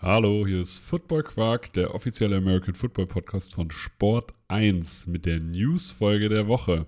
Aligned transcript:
Hallo, 0.00 0.46
hier 0.46 0.60
ist 0.60 0.78
Football 0.78 1.24
Quark, 1.24 1.72
der 1.72 1.92
offizielle 1.92 2.36
American 2.36 2.72
Football 2.72 3.06
Podcast 3.08 3.54
von 3.54 3.72
Sport 3.72 4.32
1 4.46 5.08
mit 5.08 5.26
der 5.26 5.40
News-Folge 5.40 6.28
der 6.28 6.46
Woche. 6.46 6.86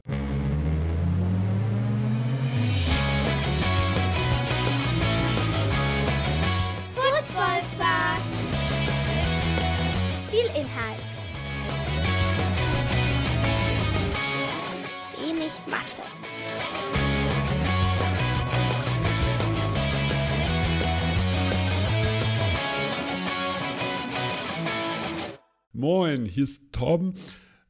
Moin, 25.81 26.27
hier 26.27 26.45
ist 26.45 26.73
Torben. 26.73 27.15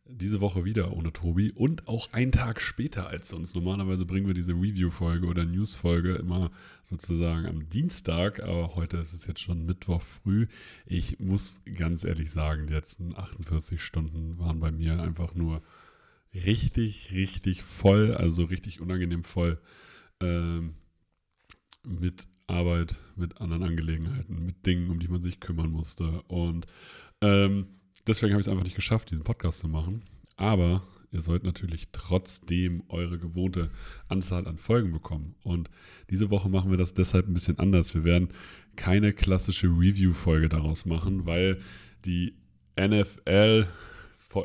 Diese 0.05 0.41
Woche 0.41 0.65
wieder 0.65 0.97
ohne 0.97 1.13
Tobi 1.13 1.53
und 1.53 1.87
auch 1.87 2.13
einen 2.13 2.33
Tag 2.33 2.61
später 2.61 3.07
als 3.07 3.29
sonst. 3.29 3.55
Normalerweise 3.55 4.05
bringen 4.05 4.27
wir 4.27 4.35
diese 4.35 4.53
Review-Folge 4.53 5.29
oder 5.29 5.45
News-Folge 5.45 6.17
immer 6.17 6.51
sozusagen 6.83 7.47
am 7.47 7.69
Dienstag, 7.69 8.43
aber 8.43 8.75
heute 8.75 8.97
ist 8.97 9.13
es 9.13 9.29
jetzt 9.29 9.39
schon 9.39 9.65
Mittwoch 9.65 10.03
früh. 10.03 10.49
Ich 10.87 11.21
muss 11.21 11.63
ganz 11.77 12.03
ehrlich 12.03 12.33
sagen, 12.33 12.67
die 12.67 12.73
letzten 12.73 13.15
48 13.15 13.81
Stunden 13.81 14.41
waren 14.41 14.59
bei 14.59 14.73
mir 14.73 15.01
einfach 15.01 15.37
nur 15.37 15.63
richtig, 16.35 17.13
richtig 17.13 17.63
voll, 17.63 18.17
also 18.17 18.43
richtig 18.43 18.81
unangenehm 18.81 19.23
voll 19.23 19.61
ähm, 20.21 20.75
mit 21.85 22.27
Arbeit, 22.49 22.97
mit 23.15 23.41
anderen 23.41 23.63
Angelegenheiten, 23.63 24.45
mit 24.45 24.67
Dingen, 24.67 24.91
um 24.91 24.99
die 24.99 25.07
man 25.07 25.23
sich 25.23 25.39
kümmern 25.39 25.71
musste. 25.71 26.23
Und 26.23 26.67
ähm, 27.21 27.69
deswegen 28.07 28.33
habe 28.33 28.41
ich 28.41 28.47
es 28.47 28.51
einfach 28.51 28.65
nicht 28.65 28.77
geschafft, 28.77 29.11
diesen 29.11 29.25
Podcast 29.25 29.59
zu 29.59 29.69
machen. 29.69 30.03
Aber 30.37 30.83
ihr 31.13 31.21
sollt 31.21 31.45
natürlich 31.45 31.89
trotzdem 31.93 32.83
eure 32.89 33.19
gewohnte 33.19 33.71
Anzahl 34.09 34.47
an 34.47 34.59
Folgen 34.59 34.93
bekommen. 34.93 35.35
Und 35.43 35.71
diese 36.09 36.31
Woche 36.31 36.49
machen 36.49 36.71
wir 36.71 36.79
das 36.79 36.95
deshalb 36.95 37.29
ein 37.29 37.35
bisschen 37.35 37.59
anders. 37.59 37.95
Wir 37.95 38.05
werden 38.05 38.29
keine 38.77 39.13
klassische 39.13 39.67
Review-Folge 39.67 40.49
daraus 40.49 40.87
machen, 40.87 41.27
weil 41.27 41.61
die 42.05 42.35
NFL 42.79 43.67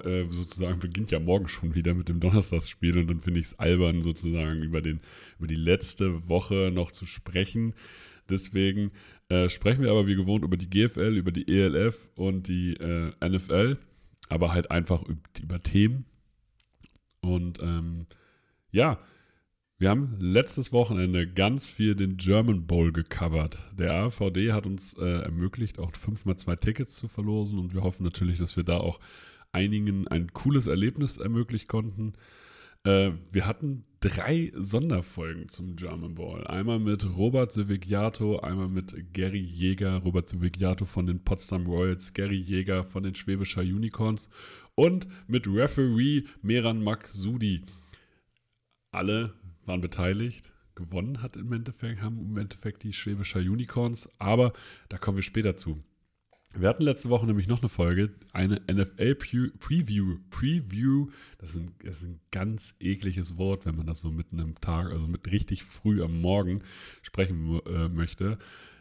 äh, 0.03 0.25
sozusagen 0.27 0.79
beginnt 0.79 1.11
ja 1.11 1.19
morgen 1.19 1.47
schon 1.47 1.75
wieder 1.75 1.93
mit 1.93 2.09
dem 2.09 2.19
Donnerstagsspiel 2.19 2.97
und 2.97 3.07
dann 3.07 3.19
finde 3.19 3.39
ich 3.39 3.47
es 3.47 3.59
albern, 3.59 4.01
sozusagen 4.01 4.63
über, 4.63 4.81
den, 4.81 4.99
über 5.37 5.47
die 5.47 5.55
letzte 5.55 6.27
Woche 6.27 6.71
noch 6.73 6.91
zu 6.91 7.05
sprechen. 7.05 7.73
Deswegen 8.29 8.91
äh, 9.29 9.49
sprechen 9.49 9.83
wir 9.83 9.91
aber 9.91 10.07
wie 10.07 10.15
gewohnt 10.15 10.43
über 10.43 10.57
die 10.57 10.69
GFL, 10.69 11.15
über 11.15 11.31
die 11.31 11.47
ELF 11.47 12.09
und 12.15 12.47
die 12.47 12.73
äh, 12.75 13.11
NFL, 13.27 13.77
aber 14.29 14.53
halt 14.53 14.71
einfach 14.71 15.03
über, 15.03 15.61
Themen. 15.61 16.05
Und 17.21 17.59
ähm, 17.61 18.07
ja, 18.71 18.99
wir 19.77 19.89
haben 19.89 20.15
letztes 20.19 20.71
Wochenende 20.71 21.27
ganz 21.27 21.67
viel 21.67 21.95
den 21.95 22.17
German 22.17 22.65
Bowl 22.65 22.93
gecovert. 22.93 23.59
Der 23.77 23.93
AVD 23.93 24.53
hat 24.53 24.65
uns 24.65 24.93
äh, 24.93 25.23
ermöglicht, 25.23 25.79
auch 25.79 25.91
5x2 25.91 26.59
Tickets 26.59 26.95
zu 26.95 27.07
verlosen 27.07 27.59
und 27.59 27.73
wir 27.73 27.83
hoffen 27.83 28.03
natürlich, 28.03 28.39
dass 28.39 28.55
wir 28.55 28.63
da 28.63 28.77
auch 28.77 28.99
einigen 29.51 30.07
ein 30.07 30.33
cooles 30.33 30.67
Erlebnis 30.67 31.17
ermöglichen 31.17 31.67
konnten. 31.67 32.13
Äh, 32.85 33.13
wir 33.31 33.47
hatten 33.47 33.83
drei 33.99 34.51
Sonderfolgen 34.55 35.49
zum 35.49 35.75
German 35.75 36.13
Bowl. 36.13 36.45
Einmal 36.45 36.77
mit 36.77 37.03
Robert 37.17 37.51
Sevigiato, 37.51 38.39
einmal 38.39 38.69
mit 38.69 38.95
Gary 39.11 39.39
Jäger, 39.39 39.97
Robert 39.97 40.29
Sevigiato 40.29 40.85
von 40.85 41.07
den 41.07 41.23
Potsdam 41.23 41.65
Royals, 41.65 42.13
Gary 42.13 42.37
Jäger 42.37 42.83
von 42.83 43.01
den 43.01 43.15
Schwäbischer 43.15 43.61
Unicorns 43.61 44.29
und 44.75 45.07
mit 45.27 45.47
Referee 45.47 46.25
Meran 46.43 46.83
Maksudi. 46.83 47.63
Alle 48.91 49.33
waren 49.65 49.81
beteiligt. 49.81 50.51
Gewonnen 50.75 51.23
hat 51.23 51.37
im 51.37 51.51
Endeffekt, 51.53 52.03
haben 52.03 52.19
im 52.19 52.37
Endeffekt 52.37 52.83
die 52.83 52.93
Schwäbischer 52.93 53.39
Unicorns, 53.39 54.09
aber 54.19 54.53
da 54.89 54.97
kommen 54.97 55.17
wir 55.17 55.23
später 55.23 55.55
zu. 55.55 55.83
Wir 56.57 56.69
hatten 56.69 56.83
letzte 56.83 57.09
Woche 57.09 57.25
nämlich 57.25 57.47
noch 57.47 57.61
eine 57.61 57.69
Folge, 57.69 58.11
eine 58.31 58.61
NFL 58.71 59.15
Preview. 59.15 60.17
Preview, 60.29 61.09
das 61.37 61.51
ist, 61.51 61.57
ein, 61.57 61.75
das 61.83 61.97
ist 61.97 62.03
ein 62.03 62.19
ganz 62.31 62.75
ekliges 62.79 63.37
Wort, 63.37 63.65
wenn 63.65 63.75
man 63.75 63.87
das 63.87 63.99
so 63.99 64.09
mitten 64.09 64.39
am 64.39 64.55
Tag, 64.55 64.89
also 64.91 65.05
mit 65.07 65.29
richtig 65.29 65.63
früh 65.63 66.01
am 66.01 66.21
Morgen 66.21 66.61
sprechen 67.01 67.59
äh, 67.65 67.89
möchte. 67.89 68.37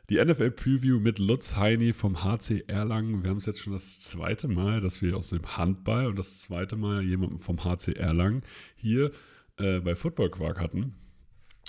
Die 0.09 0.23
NFL 0.23 0.53
Preview 0.53 1.01
mit 1.01 1.19
Lutz 1.19 1.57
Heini 1.57 1.93
vom 1.93 2.23
HC 2.23 2.65
Erlangen. 2.69 3.25
Wir 3.25 3.31
haben 3.31 3.39
es 3.39 3.47
jetzt 3.47 3.61
schon 3.61 3.73
das 3.73 4.01
zweite 4.01 4.47
Mal, 4.47 4.81
dass 4.81 5.03
wir 5.03 5.17
aus 5.17 5.31
dem 5.31 5.57
Handball 5.57 6.07
und 6.07 6.17
das 6.17 6.43
zweite 6.43 6.77
Mal 6.77 7.03
jemanden 7.03 7.39
vom 7.39 7.65
HC 7.65 7.95
Erlangen 7.95 8.43
hier 8.77 9.11
äh, 9.57 9.81
bei 9.81 9.97
Football 9.97 10.31
Quark 10.31 10.61
hatten. 10.61 10.95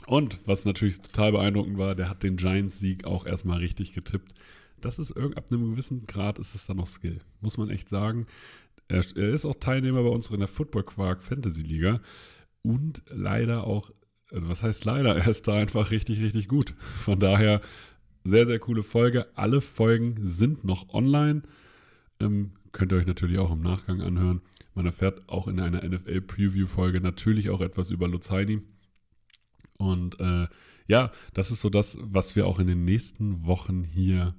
Und 0.06 0.40
was 0.46 0.66
natürlich 0.66 1.02
total 1.02 1.32
beeindruckend 1.32 1.80
war, 1.80 1.96
der 1.96 2.10
hat 2.10 2.22
den 2.22 2.38
Giants-Sieg 2.38 3.06
auch 3.06 3.26
erstmal 3.26 3.60
richtig 3.60 3.94
getippt. 3.94 4.34
Das 4.82 5.00
ist 5.00 5.16
ab 5.18 5.46
einem 5.52 5.72
gewissen 5.72 6.06
Grad 6.06 6.40
ist 6.40 6.56
es 6.56 6.68
dann 6.68 6.78
noch 6.78 6.88
Skill, 6.88 7.22
muss 7.42 7.58
man 7.58 7.70
echt 7.70 7.90
sagen. 7.90 8.28
Er, 8.88 9.04
er 9.16 9.30
ist 9.30 9.46
auch 9.46 9.56
Teilnehmer 9.56 10.04
bei 10.04 10.10
uns 10.10 10.30
in 10.30 10.40
der 10.40 10.48
Football 10.48 10.84
Quark 10.84 11.24
Fantasy 11.24 11.62
Liga 11.62 12.02
und 12.62 13.04
leider 13.10 13.66
auch, 13.66 13.92
also 14.32 14.50
was 14.50 14.64
heißt 14.64 14.86
leider, 14.86 15.16
er 15.18 15.28
ist 15.28 15.48
da 15.48 15.56
einfach 15.56 15.92
richtig, 15.92 16.20
richtig 16.22 16.48
gut. 16.48 16.76
Von 17.04 17.20
daher 17.20 17.62
sehr, 18.24 18.46
sehr 18.46 18.60
coole 18.60 18.84
Folge. 18.84 19.28
Alle 19.36 19.62
Folgen 19.62 20.18
sind 20.22 20.64
noch 20.64 20.94
online. 20.94 21.44
Ähm, 22.20 22.52
könnt 22.72 22.92
ihr 22.92 22.98
euch 22.98 23.06
natürlich 23.06 23.38
auch 23.38 23.52
im 23.52 23.62
Nachgang 23.62 24.02
anhören. 24.02 24.42
Man 24.74 24.86
erfährt 24.86 25.30
auch 25.30 25.48
in 25.48 25.60
einer 25.60 25.84
NFL-Preview-Folge 25.84 27.00
natürlich 27.02 27.50
auch 27.50 27.62
etwas 27.62 27.92
über 27.92 28.08
Luzaini. 28.08 28.62
Und 29.78 30.20
äh, 30.20 30.48
ja, 30.88 31.12
das 31.34 31.52
ist 31.52 31.62
so 31.62 31.70
das, 31.70 31.98
was 32.02 32.36
wir 32.36 32.48
auch 32.48 32.60
in 32.60 32.68
den 32.68 32.84
nächsten 32.84 33.46
Wochen 33.46 33.84
hier 33.84 34.36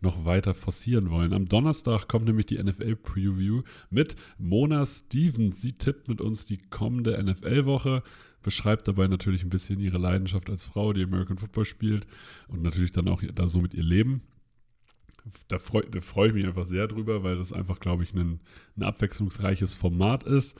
noch 0.00 0.24
weiter 0.24 0.54
forcieren 0.54 1.10
wollen. 1.10 1.32
Am 1.32 1.46
Donnerstag 1.46 2.08
kommt 2.08 2.26
nämlich 2.26 2.46
die 2.46 2.62
NFL-Preview 2.62 3.62
mit 3.90 4.16
Mona 4.38 4.86
Stevens. 4.86 5.60
Sie 5.60 5.72
tippt 5.72 6.08
mit 6.08 6.20
uns 6.20 6.46
die 6.46 6.58
kommende 6.58 7.22
NFL-Woche, 7.22 8.02
beschreibt 8.42 8.88
dabei 8.88 9.08
natürlich 9.08 9.42
ein 9.42 9.50
bisschen 9.50 9.80
ihre 9.80 9.98
Leidenschaft 9.98 10.48
als 10.48 10.64
Frau, 10.64 10.92
die 10.92 11.04
American 11.04 11.38
Football 11.38 11.64
spielt 11.64 12.06
und 12.48 12.62
natürlich 12.62 12.92
dann 12.92 13.08
auch 13.08 13.22
da 13.34 13.48
so 13.48 13.60
mit 13.60 13.74
ihr 13.74 13.84
Leben. 13.84 14.22
Da 15.48 15.58
freue 15.58 15.84
freu 16.00 16.28
ich 16.28 16.34
mich 16.34 16.46
einfach 16.46 16.66
sehr 16.66 16.88
drüber, 16.88 17.22
weil 17.22 17.36
das 17.36 17.52
einfach, 17.52 17.78
glaube 17.78 18.02
ich, 18.02 18.14
ein, 18.14 18.40
ein 18.76 18.82
abwechslungsreiches 18.82 19.74
Format 19.74 20.24
ist. 20.24 20.58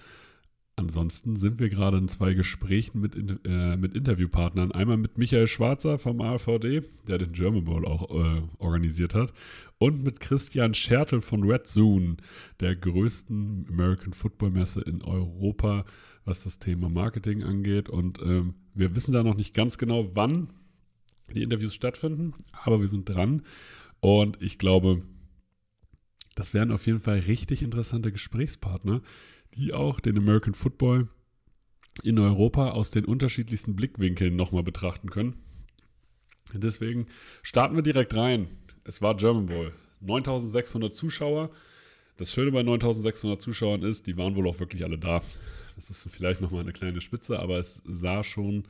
Ansonsten 0.80 1.36
sind 1.36 1.60
wir 1.60 1.68
gerade 1.68 1.98
in 1.98 2.08
zwei 2.08 2.32
Gesprächen 2.32 3.02
mit, 3.02 3.14
äh, 3.44 3.76
mit 3.76 3.94
Interviewpartnern. 3.94 4.72
Einmal 4.72 4.96
mit 4.96 5.18
Michael 5.18 5.46
Schwarzer 5.46 5.98
vom 5.98 6.22
AVD, 6.22 6.82
der 7.06 7.18
den 7.18 7.32
German 7.32 7.64
Bowl 7.64 7.86
auch 7.86 8.10
äh, 8.10 8.42
organisiert 8.58 9.14
hat, 9.14 9.34
und 9.78 10.02
mit 10.02 10.20
Christian 10.20 10.72
Schertel 10.72 11.20
von 11.20 11.44
Red 11.44 11.66
Zone, 11.66 12.16
der 12.60 12.76
größten 12.76 13.66
American 13.68 14.14
Football 14.14 14.52
Messe 14.52 14.80
in 14.80 15.02
Europa, 15.02 15.84
was 16.24 16.44
das 16.44 16.58
Thema 16.58 16.88
Marketing 16.88 17.42
angeht. 17.42 17.90
Und 17.90 18.18
ähm, 18.22 18.54
wir 18.72 18.96
wissen 18.96 19.12
da 19.12 19.22
noch 19.22 19.36
nicht 19.36 19.52
ganz 19.52 19.76
genau, 19.76 20.08
wann 20.14 20.48
die 21.34 21.42
Interviews 21.42 21.74
stattfinden, 21.74 22.32
aber 22.52 22.80
wir 22.80 22.88
sind 22.88 23.06
dran. 23.06 23.42
Und 24.00 24.40
ich 24.40 24.58
glaube, 24.58 25.02
das 26.34 26.54
wären 26.54 26.72
auf 26.72 26.86
jeden 26.86 27.00
Fall 27.00 27.18
richtig 27.18 27.62
interessante 27.62 28.10
Gesprächspartner, 28.12 29.02
die 29.54 29.72
auch 29.72 30.00
den 30.00 30.16
American 30.18 30.54
Football 30.54 31.08
in 32.02 32.18
Europa 32.18 32.70
aus 32.70 32.90
den 32.90 33.04
unterschiedlichsten 33.04 33.76
Blickwinkeln 33.76 34.36
nochmal 34.36 34.62
betrachten 34.62 35.10
können. 35.10 35.36
Deswegen 36.52 37.06
starten 37.42 37.76
wir 37.76 37.82
direkt 37.82 38.14
rein. 38.14 38.48
Es 38.84 39.02
war 39.02 39.16
German 39.16 39.46
Bowl. 39.46 39.72
9600 40.00 40.94
Zuschauer. 40.94 41.50
Das 42.16 42.32
Schöne 42.32 42.52
bei 42.52 42.62
9600 42.62 43.40
Zuschauern 43.40 43.82
ist, 43.82 44.06
die 44.06 44.16
waren 44.16 44.34
wohl 44.36 44.48
auch 44.48 44.60
wirklich 44.60 44.84
alle 44.84 44.98
da. 44.98 45.22
Das 45.76 45.90
ist 45.90 46.08
vielleicht 46.10 46.40
nochmal 46.40 46.62
eine 46.62 46.72
kleine 46.72 47.00
Spitze, 47.00 47.38
aber 47.38 47.58
es 47.58 47.82
sah 47.86 48.24
schon, 48.24 48.64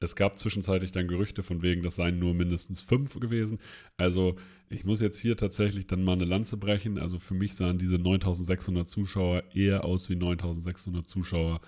es 0.00 0.16
gab 0.16 0.38
zwischenzeitlich 0.38 0.92
dann 0.92 1.08
Gerüchte 1.08 1.42
von 1.42 1.62
wegen, 1.62 1.82
das 1.82 1.96
seien 1.96 2.18
nur 2.18 2.34
mindestens 2.34 2.80
fünf 2.80 3.18
gewesen. 3.18 3.58
Also 3.96 4.36
ich 4.68 4.84
muss 4.84 5.00
jetzt 5.00 5.18
hier 5.18 5.36
tatsächlich 5.36 5.86
dann 5.86 6.04
mal 6.04 6.12
eine 6.12 6.24
Lanze 6.24 6.56
brechen. 6.56 6.98
Also 6.98 7.18
für 7.18 7.34
mich 7.34 7.54
sahen 7.54 7.78
diese 7.78 7.98
9600 7.98 8.88
Zuschauer 8.88 9.44
eher 9.54 9.84
aus 9.84 10.08
wie 10.10 10.16
9600 10.16 11.06
Zuschauer 11.06 11.60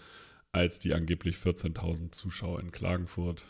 als 0.53 0.79
die 0.79 0.95
angeblich 0.95 1.37
14.000 1.37 2.13
Zuschauer 2.13 2.61
in 2.61 2.73
Klagenfurt. 2.73 3.45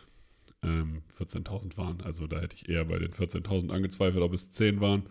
Ähm, 0.62 1.02
14.000 1.18 1.76
waren. 1.76 2.00
Also 2.00 2.26
da 2.26 2.40
hätte 2.40 2.56
ich 2.56 2.68
eher 2.68 2.84
bei 2.84 2.98
den 2.98 3.12
14.000 3.12 3.70
angezweifelt, 3.70 4.22
ob 4.22 4.32
es 4.32 4.50
10 4.50 4.80
waren. 4.80 5.04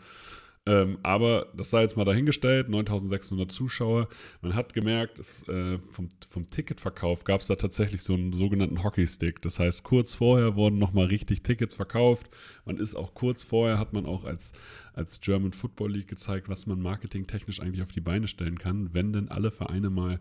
Ähm, 0.67 0.97
aber 1.03 1.51
das 1.55 1.69
sei 1.69 1.83
jetzt 1.83 1.95
mal 1.95 2.05
dahingestellt, 2.05 2.69
9600 2.69 3.51
Zuschauer. 3.51 4.07
Man 4.41 4.55
hat 4.55 4.73
gemerkt, 4.73 5.19
es, 5.19 5.47
äh, 5.47 5.77
vom, 5.91 6.09
vom 6.27 6.47
Ticketverkauf 6.47 7.23
gab 7.23 7.41
es 7.41 7.47
da 7.47 7.55
tatsächlich 7.55 8.01
so 8.01 8.13
einen 8.13 8.33
sogenannten 8.33 8.83
Hockeystick. 8.83 9.43
Das 9.43 9.59
heißt, 9.59 9.83
kurz 9.83 10.15
vorher 10.15 10.55
wurden 10.55 10.79
nochmal 10.79 11.05
richtig 11.05 11.43
Tickets 11.43 11.75
verkauft. 11.75 12.29
Man 12.65 12.77
ist 12.77 12.95
auch 12.95 13.13
kurz 13.13 13.43
vorher, 13.43 13.77
hat 13.77 13.93
man 13.93 14.07
auch 14.07 14.23
als, 14.23 14.53
als 14.93 15.21
German 15.21 15.53
Football 15.53 15.91
League 15.91 16.07
gezeigt, 16.07 16.49
was 16.49 16.65
man 16.65 16.81
marketingtechnisch 16.81 17.61
eigentlich 17.61 17.83
auf 17.83 17.91
die 17.91 18.01
Beine 18.01 18.27
stellen 18.27 18.57
kann, 18.57 18.91
wenn 18.93 19.13
denn 19.13 19.29
alle 19.29 19.51
Vereine 19.51 19.91
mal 19.91 20.19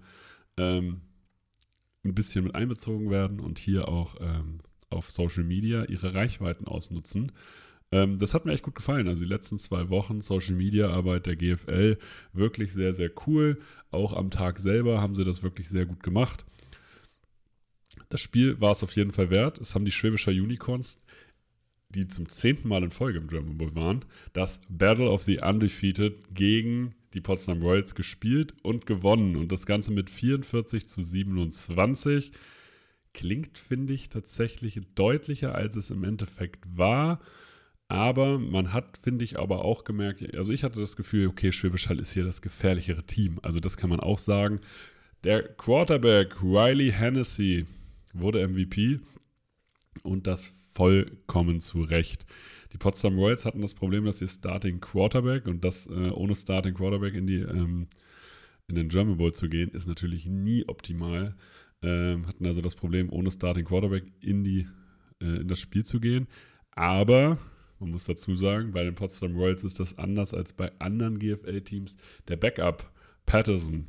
ähm, 0.58 1.00
ein 2.04 2.14
bisschen 2.14 2.44
mit 2.44 2.54
einbezogen 2.54 3.10
werden 3.10 3.40
und 3.40 3.58
hier 3.58 3.88
auch 3.88 4.16
ähm, 4.20 4.60
auf 4.90 5.10
Social 5.10 5.44
Media 5.44 5.84
ihre 5.84 6.12
Reichweiten 6.12 6.66
ausnutzen. 6.66 7.32
Ähm, 7.94 8.18
das 8.18 8.34
hat 8.34 8.44
mir 8.44 8.52
echt 8.52 8.64
gut 8.64 8.74
gefallen. 8.74 9.06
Also 9.06 9.22
die 9.22 9.30
letzten 9.30 9.56
zwei 9.56 9.88
Wochen 9.88 10.20
Social 10.20 10.56
Media 10.56 10.88
Arbeit 10.88 11.26
der 11.26 11.36
GFL 11.36 11.96
wirklich 12.32 12.72
sehr, 12.72 12.92
sehr 12.92 13.10
cool. 13.26 13.60
Auch 13.92 14.12
am 14.12 14.32
Tag 14.32 14.58
selber 14.58 15.00
haben 15.00 15.14
sie 15.14 15.24
das 15.24 15.44
wirklich 15.44 15.68
sehr 15.68 15.86
gut 15.86 16.02
gemacht. 16.02 16.44
Das 18.08 18.20
Spiel 18.20 18.60
war 18.60 18.72
es 18.72 18.82
auf 18.82 18.96
jeden 18.96 19.12
Fall 19.12 19.30
wert. 19.30 19.60
Es 19.60 19.76
haben 19.76 19.84
die 19.84 19.92
Schwäbischer 19.92 20.32
Unicorns, 20.32 20.98
die 21.90 22.08
zum 22.08 22.28
zehnten 22.28 22.66
Mal 22.66 22.82
in 22.82 22.90
Folge 22.90 23.18
im 23.20 23.28
German 23.28 23.58
Bowl 23.58 23.76
waren, 23.76 24.04
das 24.32 24.60
Battle 24.68 25.08
of 25.08 25.22
the 25.22 25.38
Undefeated 25.38 26.34
gegen 26.34 26.96
die 27.12 27.20
Potsdam 27.20 27.62
Royals 27.62 27.94
gespielt 27.94 28.54
und 28.62 28.86
gewonnen. 28.86 29.36
Und 29.36 29.52
das 29.52 29.66
Ganze 29.66 29.92
mit 29.92 30.10
44 30.10 30.88
zu 30.88 31.04
27. 31.04 32.32
Klingt, 33.12 33.56
finde 33.56 33.92
ich, 33.92 34.08
tatsächlich 34.08 34.80
deutlicher, 34.96 35.54
als 35.54 35.76
es 35.76 35.90
im 35.90 36.02
Endeffekt 36.02 36.64
war. 36.76 37.20
Aber 37.88 38.38
man 38.38 38.72
hat, 38.72 38.98
finde 39.02 39.24
ich, 39.24 39.38
aber 39.38 39.64
auch 39.64 39.84
gemerkt, 39.84 40.34
also 40.34 40.52
ich 40.52 40.64
hatte 40.64 40.80
das 40.80 40.96
Gefühl, 40.96 41.26
okay, 41.26 41.52
Schwäbisch 41.52 41.88
Hall 41.88 41.98
ist 41.98 42.12
hier 42.12 42.24
das 42.24 42.40
gefährlichere 42.40 43.04
Team. 43.04 43.38
Also 43.42 43.60
das 43.60 43.76
kann 43.76 43.90
man 43.90 44.00
auch 44.00 44.18
sagen. 44.18 44.60
Der 45.22 45.42
Quarterback 45.42 46.42
Riley 46.42 46.92
Hennessy 46.92 47.66
wurde 48.12 48.46
MVP 48.46 49.00
und 50.02 50.26
das 50.26 50.52
vollkommen 50.72 51.60
zu 51.60 51.82
Recht. 51.82 52.26
Die 52.72 52.78
Potsdam 52.78 53.18
Royals 53.18 53.44
hatten 53.44 53.62
das 53.62 53.74
Problem, 53.74 54.04
dass 54.04 54.20
ihr 54.20 54.28
Starting 54.28 54.80
Quarterback 54.80 55.46
und 55.46 55.64
das 55.64 55.86
äh, 55.86 56.10
ohne 56.10 56.34
Starting 56.34 56.74
Quarterback 56.74 57.14
in 57.14 57.26
die 57.26 57.40
ähm, 57.40 57.86
in 58.66 58.74
den 58.74 58.88
German 58.88 59.18
Bowl 59.18 59.32
zu 59.32 59.48
gehen, 59.48 59.70
ist 59.70 59.86
natürlich 59.86 60.26
nie 60.26 60.64
optimal. 60.66 61.36
Ähm, 61.82 62.26
hatten 62.26 62.46
also 62.46 62.62
das 62.62 62.74
Problem, 62.74 63.12
ohne 63.12 63.30
Starting 63.30 63.64
Quarterback 63.64 64.04
in 64.20 64.42
die 64.42 64.66
äh, 65.22 65.40
in 65.40 65.48
das 65.48 65.60
Spiel 65.60 65.84
zu 65.84 66.00
gehen. 66.00 66.26
Aber 66.72 67.38
man 67.84 67.92
muss 67.92 68.06
dazu 68.06 68.34
sagen, 68.34 68.72
bei 68.72 68.82
den 68.82 68.94
Potsdam 68.94 69.36
Royals 69.36 69.62
ist 69.62 69.78
das 69.78 69.98
anders 69.98 70.32
als 70.32 70.54
bei 70.54 70.72
anderen 70.78 71.18
GFL-Teams. 71.18 71.98
Der 72.28 72.36
Backup, 72.36 72.90
Patterson, 73.26 73.88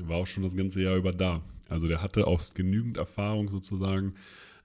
war 0.00 0.16
auch 0.16 0.26
schon 0.26 0.42
das 0.42 0.56
ganze 0.56 0.82
Jahr 0.82 0.96
über 0.96 1.12
da. 1.12 1.42
Also 1.68 1.86
der 1.86 2.02
hatte 2.02 2.26
auch 2.26 2.42
genügend 2.54 2.96
Erfahrung 2.96 3.48
sozusagen 3.48 4.14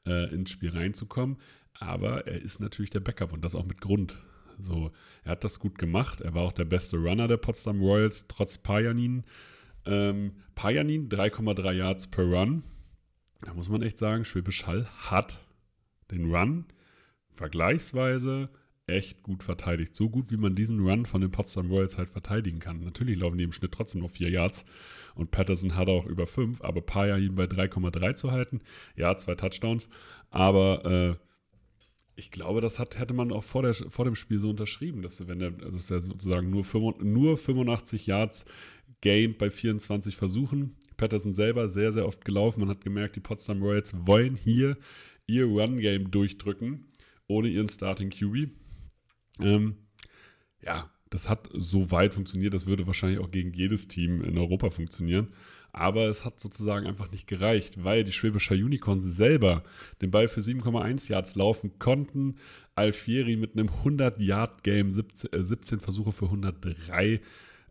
äh, 0.07 0.33
ins 0.33 0.50
Spiel 0.50 0.72
reinzukommen. 0.72 1.38
Aber 1.80 2.25
er 2.25 2.42
ist 2.42 2.60
natürlich 2.60 2.89
der 2.89 3.01
Backup 3.01 3.33
und 3.33 3.45
das 3.45 3.54
auch 3.54 3.66
mit 3.66 3.81
Grund. 3.81 4.19
So, 4.57 4.92
er 5.24 5.33
hat 5.33 5.44
das 5.44 5.60
gut 5.60 5.78
gemacht. 5.78 6.22
Er 6.22 6.33
war 6.33 6.42
auch 6.42 6.54
der 6.54 6.66
beste 6.66 6.98
Runner 6.98 7.28
der 7.28 7.38
Potsdam 7.38 7.81
Royals, 7.81 8.25
trotz 8.28 8.57
Pajanin. 8.57 9.24
Ähm, 9.86 10.33
Pajanin 10.56 11.07
3,3 11.07 11.72
Yards 11.72 12.07
per 12.07 12.25
Run. 12.25 12.63
Da 13.42 13.54
muss 13.54 13.69
man 13.69 13.83
echt 13.83 14.00
sagen, 14.00 14.25
Schwäbisch 14.25 14.66
Hall 14.66 14.88
hat 14.98 15.39
den 16.10 16.33
Run 16.33 16.66
vergleichsweise 17.31 18.50
echt 18.88 19.24
gut 19.24 19.44
verteidigt. 19.44 19.95
So 19.95 20.10
gut, 20.10 20.31
wie 20.31 20.38
man 20.38 20.56
diesen 20.56 20.86
Run 20.86 21.06
von 21.06 21.22
den 21.22 21.31
Potsdam 21.31 21.69
Royals 21.69 21.98
halt 21.98 22.10
verteidigen 22.10 22.60
kann. 22.60 22.83
Natürlich 22.83 23.18
laufen 23.18 23.38
die 23.38 23.44
im 23.44 23.51
Schnitt 23.51 23.72
trotzdem 23.72 24.01
noch 24.01 24.12
vier 24.12 24.30
Yards 24.30 24.66
und 25.16 25.31
Patterson 25.31 25.75
hat 25.75 25.88
auch 25.88 26.06
über 26.06 26.28
fünf, 26.28 26.62
aber 26.62 26.81
Paya 26.81 27.18
ihn 27.18 27.36
bei 27.36 27.45
3,3 27.45 28.16
zu 28.16 28.31
halten. 28.31 28.62
Ja, 28.95 29.18
zwei 29.18 29.36
Touchdowns, 29.36 29.89
aber 30.30 31.18
äh, 31.19 31.25
ich 32.16 32.31
glaube, 32.31 32.62
das 32.62 32.78
hat, 32.78 33.00
hätte 33.00 33.13
man 33.13 33.31
auch 33.31 33.44
vor, 33.44 33.63
der, 33.63 33.74
vor 33.74 34.06
dem 34.06 34.16
Spiel 34.16 34.39
so 34.39 34.50
unterschrieben, 34.50 35.01
dass 35.01 35.28
wenn 35.28 35.39
der, 35.39 35.54
also 35.63 35.78
ist 35.78 35.89
ja 35.89 36.00
sozusagen 36.00 36.50
nur, 36.50 36.63
5, 36.63 37.00
nur 37.00 37.38
85 37.38 38.07
Yards 38.07 38.45
gained 39.01 39.38
bei 39.38 39.50
24 39.50 40.16
Versuchen. 40.16 40.75
Patterson 40.98 41.33
selber 41.33 41.69
sehr, 41.69 41.94
sehr 41.94 42.06
oft 42.06 42.24
gelaufen. 42.24 42.60
Man 42.60 42.69
hat 42.69 42.81
gemerkt, 42.81 43.16
die 43.16 43.22
Potsdam 43.22 43.63
Royals 43.63 43.95
wollen 44.06 44.36
hier 44.36 44.78
ihr 45.25 45.45
Run-Game 45.45 46.12
durchdrücken, 46.12 46.86
ohne 47.28 47.48
ihren 47.48 47.69
Starting 47.69 48.10
QB. 48.10 48.51
Ähm, 49.44 49.76
ja, 50.62 50.90
das 51.10 51.28
hat 51.28 51.50
so 51.54 51.92
weit 51.92 52.14
funktioniert, 52.14 52.54
das 52.54 52.66
würde 52.66 52.88
wahrscheinlich 52.88 53.20
auch 53.20 53.32
gegen 53.32 53.54
jedes 53.54 53.88
Team 53.88 54.24
in 54.24 54.38
Europa 54.38 54.70
funktionieren. 54.70 55.28
Aber 55.74 56.08
es 56.08 56.26
hat 56.26 56.40
sozusagen 56.40 56.86
einfach 56.86 57.12
nicht 57.12 57.28
gereicht, 57.28 57.84
weil 57.84 58.04
die 58.04 58.12
Schwäbischer 58.12 58.56
Unicorns 58.56 59.06
selber 59.06 59.64
den 60.02 60.12
Ball 60.12 60.28
für 60.28 60.42
7,1 60.42 61.10
Yards 61.10 61.36
laufen 61.36 61.80
konnten. 61.80 62.36
Alfieri 62.76 63.38
mit 63.38 63.54
einem 63.54 63.70
100-Yard-Game, 63.70 64.94
17, 64.94 65.30
17, 65.32 65.80
Versuche 65.80 66.12
für 66.12 66.26
103 66.26 67.22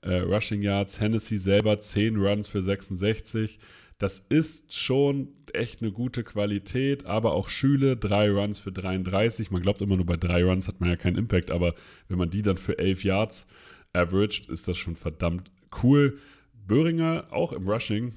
äh, 0.03 0.15
Rushing 0.15 0.63
Yards. 0.63 1.01
Hennessy 1.01 1.37
selber 1.37 1.79
10 1.79 2.17
Runs 2.17 2.49
für 2.49 2.63
66. 2.63 3.59
Das 4.01 4.19
ist 4.31 4.73
schon 4.73 5.29
echt 5.53 5.83
eine 5.83 5.93
gute 5.93 6.25
Qualität, 6.25 7.05
aber 7.05 7.35
auch 7.35 7.51
Schüle, 7.51 7.99
drei 7.99 8.31
Runs 8.31 8.59
für 8.59 8.73
33. 8.73 9.51
Man 9.51 9.61
glaubt 9.61 9.83
immer 9.83 9.97
nur 9.97 10.07
bei 10.07 10.17
drei 10.17 10.43
Runs 10.43 10.69
hat 10.69 10.81
man 10.81 10.89
ja 10.89 10.97
keinen 10.97 11.19
Impact, 11.19 11.51
aber 11.51 11.75
wenn 12.09 12.17
man 12.17 12.31
die 12.31 12.41
dann 12.41 12.57
für 12.57 12.79
11 12.79 13.05
Yards 13.05 13.47
averaged, 13.93 14.47
ist 14.47 14.67
das 14.69 14.79
schon 14.79 14.97
verdammt 14.97 15.51
cool. 15.83 16.19
Böhringer 16.67 17.27
auch 17.31 17.53
im 17.53 17.69
Rushing 17.69 18.15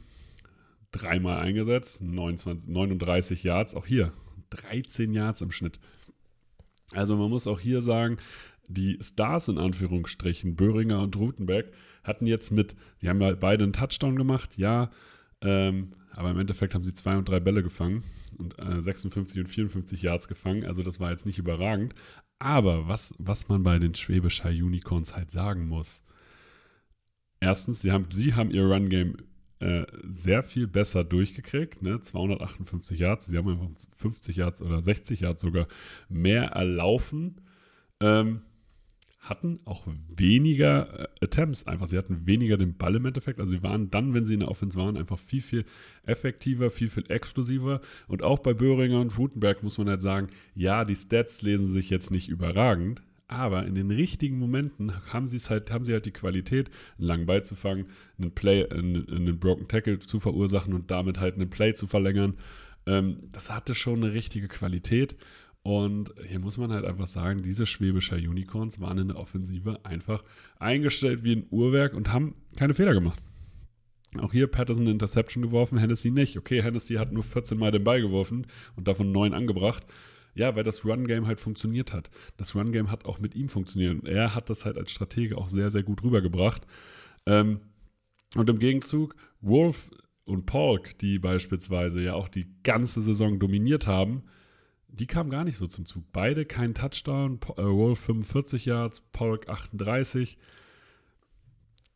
dreimal 0.94 1.40
eingesetzt, 1.40 2.02
29, 2.02 2.70
39 2.70 3.44
Yards, 3.44 3.76
auch 3.76 3.86
hier 3.86 4.14
13 4.52 5.12
Yards 5.12 5.42
im 5.42 5.52
Schnitt. 5.52 5.82
Also 6.94 7.18
man 7.18 7.30
muss 7.30 7.46
auch 7.46 7.60
hier 7.60 7.82
sagen, 7.82 8.20
die 8.70 9.00
Stars 9.02 9.50
in 9.50 9.58
Anführungsstrichen, 9.58 10.56
Böhringer 10.56 11.02
und 11.02 11.18
Rutenberg, 11.18 11.74
hatten 12.06 12.26
jetzt 12.26 12.52
mit, 12.52 12.74
die 13.02 13.10
haben 13.10 13.20
ja 13.20 13.36
beide 13.36 13.66
einen 13.66 13.74
Touchdown 13.74 14.16
gemacht, 14.16 14.58
ja, 14.58 14.90
ähm, 15.44 15.94
aber 16.12 16.32
im 16.32 16.40
Endeffekt 16.40 16.74
haben 16.74 16.84
sie 16.84 16.94
zwei 16.94 17.18
und 17.18 17.28
drei 17.28 17.40
Bälle 17.40 17.64
gefangen 17.64 18.04
und 18.38 18.58
äh, 18.60 18.82
56 18.82 19.42
und 19.42 19.48
54 19.48 20.02
Yards 20.02 20.28
gefangen. 20.28 20.66
Also 20.66 20.84
das 20.84 21.00
war 21.00 21.12
jetzt 21.12 21.26
nicht 21.26 21.40
überragend. 21.40 21.94
Aber 22.40 22.88
was, 22.88 23.14
was 23.18 23.48
man 23.50 23.64
bei 23.64 23.80
den 23.80 23.96
Schwäbisch 23.96 24.44
High 24.44 24.62
Unicorns 24.62 25.16
halt 25.16 25.32
sagen 25.32 25.68
muss. 25.68 26.04
Erstens, 27.40 27.82
sie 27.82 27.92
haben, 27.92 28.08
sie 28.12 28.36
haben 28.36 28.52
ihr 28.52 28.64
Run-Game 28.64 29.18
äh, 29.60 29.86
sehr 30.04 30.44
viel 30.44 30.68
besser 30.68 31.04
durchgekriegt. 31.04 31.82
Ne? 31.82 32.00
258 32.00 33.00
Yards. 33.00 33.26
Sie 33.26 33.38
haben 33.38 33.50
einfach 33.50 33.70
50 33.98 34.36
Yards 34.36 34.62
oder 34.62 34.82
60 34.82 35.22
Yards 35.22 35.42
sogar 35.42 35.68
mehr 36.10 36.48
erlaufen. 36.52 37.42
Ähm, 38.02 38.42
hatten 39.20 39.60
auch 39.66 39.88
weniger 39.88 41.00
äh, 41.00 41.08
Attempts 41.24 41.66
einfach. 41.66 41.88
Sie 41.88 41.98
hatten 41.98 42.28
weniger 42.28 42.58
den 42.58 42.76
Ball 42.78 42.96
im 42.96 43.06
Endeffekt. 43.06 43.40
Also 43.40 43.52
sie 43.52 43.64
waren 43.64 43.90
dann, 43.90 44.14
wenn 44.14 44.26
sie 44.26 44.36
in 44.36 44.42
der 44.42 44.50
Offense 44.50 44.78
waren, 44.78 44.98
einfach 44.98 45.20
viel, 45.20 45.42
viel 45.42 45.66
effektiver, 46.06 46.70
viel, 46.70 46.90
viel 46.90 47.10
exklusiver. 47.10 47.82
Und 48.08 48.24
auch 48.24 48.40
bei 48.40 48.54
Böhringer 48.54 49.00
und 49.00 49.18
Rutenberg 49.18 49.64
muss 49.64 49.78
man 49.78 49.90
halt 49.90 50.02
sagen, 50.02 50.28
ja, 50.56 50.86
die 50.86 50.96
Stats 50.96 51.42
lesen 51.42 51.66
sich 51.66 51.90
jetzt 51.90 52.12
nicht 52.12 52.30
überragend, 52.30 53.02
aber 53.28 53.66
in 53.66 53.74
den 53.74 53.90
richtigen 53.90 54.38
Momenten 54.38 54.94
haben 55.12 55.28
sie 55.28 55.38
es 55.38 55.50
halt, 55.50 55.72
haben 55.72 55.86
sie 55.86 55.94
halt 55.94 56.06
die 56.06 56.12
Qualität, 56.12 56.70
einen 56.98 57.08
langen 57.08 57.26
Ball 57.26 57.44
zu 57.44 57.56
fangen, 57.56 57.88
einen 58.20 58.32
Play, 58.32 58.70
einen, 58.70 59.10
einen 59.10 59.40
Broken 59.40 59.68
Tackle 59.68 60.00
zu 60.00 60.20
verursachen 60.20 60.74
und 60.74 60.92
damit 60.92 61.20
halt 61.20 61.36
einen 61.36 61.50
Play 61.50 61.74
zu 61.74 61.88
verlängern. 61.88 62.36
Ähm, 62.86 63.18
das 63.32 63.50
hatte 63.50 63.76
schon 63.76 64.04
eine 64.04 64.14
richtige 64.14 64.48
Qualität. 64.48 65.16
Und 65.64 66.14
hier 66.28 66.40
muss 66.40 66.58
man 66.58 66.74
halt 66.74 66.84
einfach 66.84 67.08
sagen, 67.08 67.42
diese 67.42 67.66
schwäbischer 67.66 68.18
Unicorns 68.18 68.82
waren 68.82 68.98
in 68.98 69.08
der 69.08 69.18
Offensive 69.18 69.80
einfach 69.86 70.24
eingestellt 70.60 71.24
wie 71.24 71.38
ein 71.38 71.48
Uhrwerk 71.50 71.94
und 71.94 72.12
haben 72.12 72.36
keine 72.58 72.74
Fehler 72.74 72.94
gemacht. 72.94 73.22
Auch 74.20 74.34
hier 74.34 74.48
Patterson 74.48 74.88
Interception 74.88 75.42
geworfen, 75.42 75.78
Hennessy 75.78 76.12
nicht. 76.12 76.38
Okay, 76.38 76.62
Hennessy 76.62 76.96
hat 76.96 77.14
nur 77.14 77.24
14 77.24 77.58
Mal 77.58 77.72
den 77.72 77.84
Ball 77.84 78.02
geworfen 78.02 78.46
und 78.76 78.88
davon 78.88 79.12
9 79.12 79.34
angebracht. 79.34 79.84
Ja, 80.36 80.56
weil 80.56 80.64
das 80.64 80.84
Run-Game 80.84 81.28
halt 81.28 81.40
funktioniert 81.40 81.94
hat. 81.94 82.10
Das 82.38 82.56
Run-Game 82.56 82.92
hat 82.92 83.06
auch 83.06 83.20
mit 83.20 83.36
ihm 83.36 83.50
funktioniert. 83.50 84.02
Und 84.02 84.08
er 84.08 84.36
hat 84.36 84.50
das 84.50 84.66
halt 84.66 84.78
als 84.78 84.92
Stratege 84.92 85.38
auch 85.38 85.48
sehr, 85.48 85.72
sehr 85.72 85.84
gut 85.84 86.04
rübergebracht. 86.04 86.66
Ähm, 87.26 87.60
und 88.36 88.50
im 88.50 88.60
Gegenzug, 88.60 89.16
Wolf 89.42 89.92
und 90.26 90.46
Polk, 90.46 90.98
die 91.00 91.20
beispielsweise 91.20 92.04
ja 92.04 92.16
auch 92.16 92.28
die 92.28 92.48
ganze 92.64 93.02
Saison 93.02 93.40
dominiert 93.40 93.88
haben, 93.88 94.24
die 94.94 95.08
kamen 95.08 95.32
gar 95.32 95.44
nicht 95.44 95.58
so 95.58 95.66
zum 95.66 95.86
Zug. 95.86 96.04
Beide 96.14 96.46
kein 96.46 96.76
Touchdown, 96.76 97.40
äh, 97.58 97.64
Wolf 97.64 98.00
45 98.00 98.66
Yards, 98.66 99.02
Polk 99.12 99.50
38. 99.50 100.38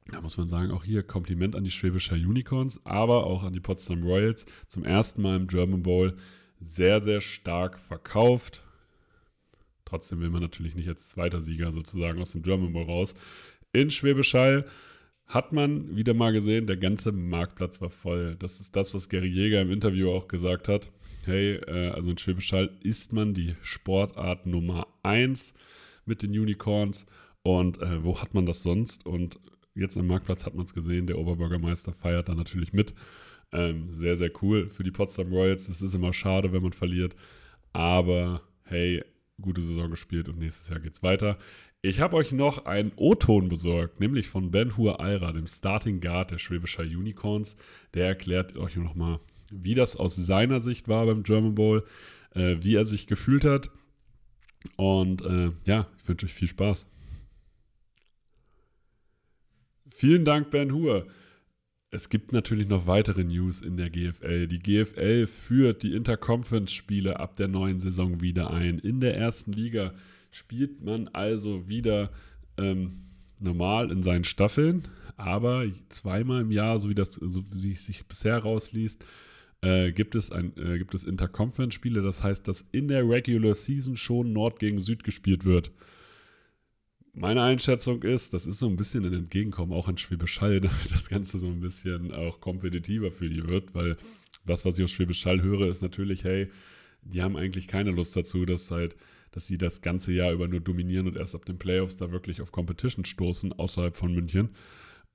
Da 0.07 0.21
muss 0.21 0.37
man 0.37 0.47
sagen, 0.47 0.71
auch 0.71 0.83
hier 0.83 1.03
Kompliment 1.03 1.55
an 1.55 1.63
die 1.63 1.71
Schwäbischer 1.71 2.15
Unicorns, 2.15 2.83
aber 2.85 3.25
auch 3.25 3.43
an 3.43 3.53
die 3.53 3.59
Potsdam 3.59 4.03
Royals. 4.03 4.45
Zum 4.67 4.83
ersten 4.83 5.21
Mal 5.21 5.35
im 5.35 5.47
German 5.47 5.83
Bowl 5.83 6.15
sehr, 6.59 7.01
sehr 7.01 7.21
stark 7.21 7.77
verkauft. 7.77 8.63
Trotzdem 9.85 10.19
will 10.19 10.31
man 10.31 10.41
natürlich 10.41 10.75
nicht 10.75 10.89
als 10.89 11.09
zweiter 11.09 11.39
Sieger 11.39 11.71
sozusagen 11.71 12.19
aus 12.19 12.31
dem 12.31 12.41
German 12.41 12.73
Bowl 12.73 12.85
raus. 12.85 13.13
In 13.73 13.91
Schwäbisch 13.91 14.33
Hall 14.33 14.65
hat 15.27 15.53
man 15.53 15.95
wieder 15.95 16.13
mal 16.13 16.31
gesehen, 16.31 16.67
der 16.67 16.77
ganze 16.77 17.11
Marktplatz 17.11 17.79
war 17.79 17.89
voll. 17.89 18.37
Das 18.39 18.59
ist 18.59 18.75
das, 18.75 18.93
was 18.93 19.09
Gary 19.09 19.27
Jäger 19.27 19.61
im 19.61 19.71
Interview 19.71 20.09
auch 20.09 20.27
gesagt 20.27 20.67
hat. 20.67 20.89
Hey, 21.27 21.55
äh, 21.55 21.89
also 21.89 22.09
in 22.09 22.17
Schwäbisch 22.17 22.53
Hall 22.53 22.69
ist 22.81 23.11
man 23.11 23.33
die 23.33 23.55
Sportart 23.61 24.45
Nummer 24.45 24.87
1 25.03 25.53
mit 26.05 26.21
den 26.23 26.31
Unicorns. 26.31 27.05
Und 27.43 27.81
äh, 27.81 28.05
wo 28.05 28.21
hat 28.21 28.33
man 28.33 28.45
das 28.45 28.63
sonst? 28.63 29.05
Und 29.05 29.37
jetzt 29.75 29.97
am 29.97 30.07
Marktplatz 30.07 30.45
hat 30.45 30.55
man 30.55 30.63
es 30.63 30.73
gesehen, 30.73 31.05
der 31.05 31.17
Oberbürgermeister 31.17 31.91
feiert 31.91 32.29
da 32.29 32.33
natürlich 32.33 32.71
mit. 32.71 32.93
Ähm, 33.51 33.93
sehr, 33.93 34.15
sehr 34.15 34.31
cool 34.41 34.69
für 34.69 34.83
die 34.83 34.91
Potsdam 34.91 35.33
Royals. 35.33 35.67
Es 35.67 35.81
ist 35.81 35.93
immer 35.93 36.13
schade, 36.13 36.53
wenn 36.53 36.63
man 36.63 36.71
verliert. 36.71 37.13
Aber 37.73 38.41
hey, 38.63 39.03
gute 39.41 39.61
Saison 39.61 39.91
gespielt 39.91 40.29
und 40.29 40.39
nächstes 40.39 40.69
Jahr 40.69 40.79
geht's 40.79 41.03
weiter. 41.03 41.37
Ich 41.81 41.99
habe 41.99 42.15
euch 42.15 42.31
noch 42.31 42.65
einen 42.65 42.93
O-Ton 42.95 43.49
besorgt, 43.49 43.99
nämlich 43.99 44.29
von 44.29 44.49
Ben 44.49 44.77
Hur 44.77 45.01
Alra, 45.01 45.33
dem 45.33 45.47
Starting 45.47 45.99
Guard 45.99 46.31
der 46.31 46.37
Schwäbischer 46.37 46.83
Unicorns. 46.83 47.57
Der 47.93 48.07
erklärt 48.07 48.55
euch 48.55 48.77
nochmal, 48.77 49.19
wie 49.51 49.75
das 49.75 49.95
aus 49.95 50.15
seiner 50.15 50.59
Sicht 50.59 50.87
war 50.87 51.05
beim 51.05 51.23
German 51.23 51.55
Bowl, 51.55 51.83
äh, 52.33 52.57
wie 52.61 52.75
er 52.75 52.85
sich 52.85 53.07
gefühlt 53.07 53.45
hat. 53.45 53.71
Und 54.75 55.21
äh, 55.23 55.51
ja, 55.65 55.87
ich 56.01 56.07
wünsche 56.07 56.25
euch 56.25 56.33
viel 56.33 56.47
Spaß. 56.47 56.87
Vielen 59.93 60.25
Dank, 60.25 60.51
Ben 60.51 60.71
Hur. 60.71 61.07
Es 61.89 62.09
gibt 62.09 62.33
natürlich 62.33 62.67
noch 62.67 62.85
weitere 62.85 63.23
News 63.23 63.61
in 63.61 63.77
der 63.77 63.89
GFL. 63.89 64.47
Die 64.47 64.59
GFL 64.59 65.25
führt 65.25 65.83
die 65.83 65.95
Interconference-Spiele 65.95 67.19
ab 67.19 67.37
der 67.37 67.47
neuen 67.47 67.79
Saison 67.79 68.21
wieder 68.21 68.51
ein. 68.51 68.77
In 68.79 68.99
der 68.99 69.15
ersten 69.15 69.53
Liga 69.53 69.93
spielt 70.29 70.83
man 70.83 71.07
also 71.07 71.69
wieder 71.69 72.11
ähm, 72.57 73.07
normal 73.39 73.89
in 73.91 74.03
seinen 74.03 74.25
Staffeln, 74.25 74.83
aber 75.15 75.65
zweimal 75.89 76.41
im 76.41 76.51
Jahr, 76.51 76.77
so 76.77 76.89
wie 76.89 76.95
das 76.95 77.13
so 77.15 77.43
wie 77.51 77.71
es 77.71 77.85
sich 77.85 78.05
bisher 78.05 78.37
rausliest, 78.37 79.03
äh, 79.61 79.91
gibt 79.91 80.15
es, 80.15 80.31
ein, 80.31 80.55
äh, 80.57 80.77
gibt 80.77 80.93
es 80.93 81.03
Interconference-Spiele. 81.03 82.01
Das 82.01 82.23
heißt, 82.23 82.47
dass 82.47 82.65
in 82.71 82.87
der 82.87 83.07
Regular 83.07 83.55
Season 83.55 83.97
schon 83.97 84.33
Nord 84.33 84.59
gegen 84.59 84.79
Süd 84.79 85.03
gespielt 85.03 85.45
wird. 85.45 85.71
Meine 87.13 87.41
Einschätzung 87.41 88.03
ist, 88.03 88.35
das 88.35 88.45
ist 88.45 88.59
so 88.59 88.67
ein 88.67 88.75
bisschen 88.75 89.03
ein 89.03 89.13
Entgegenkommen 89.13 89.73
auch 89.73 89.87
an 89.87 89.97
Schwäbisch 89.97 90.39
Hall, 90.39 90.61
damit 90.61 90.91
das 90.91 91.09
Ganze 91.09 91.39
so 91.39 91.47
ein 91.47 91.61
bisschen 91.61 92.13
auch 92.13 92.39
kompetitiver 92.39 93.11
für 93.11 93.27
die 93.27 93.47
wird, 93.47 93.73
weil 93.73 93.97
das, 94.45 94.65
was 94.65 94.77
ich 94.77 94.83
aus 94.83 94.91
Schwäbisch 94.91 95.25
Hall 95.25 95.41
höre, 95.41 95.67
ist 95.67 95.81
natürlich, 95.81 96.23
hey, 96.23 96.49
die 97.01 97.23
haben 97.23 97.35
eigentlich 97.35 97.67
keine 97.67 97.91
Lust 97.91 98.15
dazu, 98.15 98.45
dass 98.45 98.69
halt, 98.69 98.95
dass 99.31 99.47
sie 99.47 99.57
das 99.57 99.81
ganze 99.81 100.13
Jahr 100.13 100.31
über 100.31 100.47
nur 100.47 100.59
dominieren 100.59 101.07
und 101.07 101.15
erst 101.15 101.35
ab 101.35 101.45
den 101.45 101.57
Playoffs 101.57 101.97
da 101.97 102.11
wirklich 102.11 102.41
auf 102.41 102.51
Competition 102.51 103.05
stoßen, 103.05 103.53
außerhalb 103.53 103.97
von 103.97 104.13
München. 104.13 104.49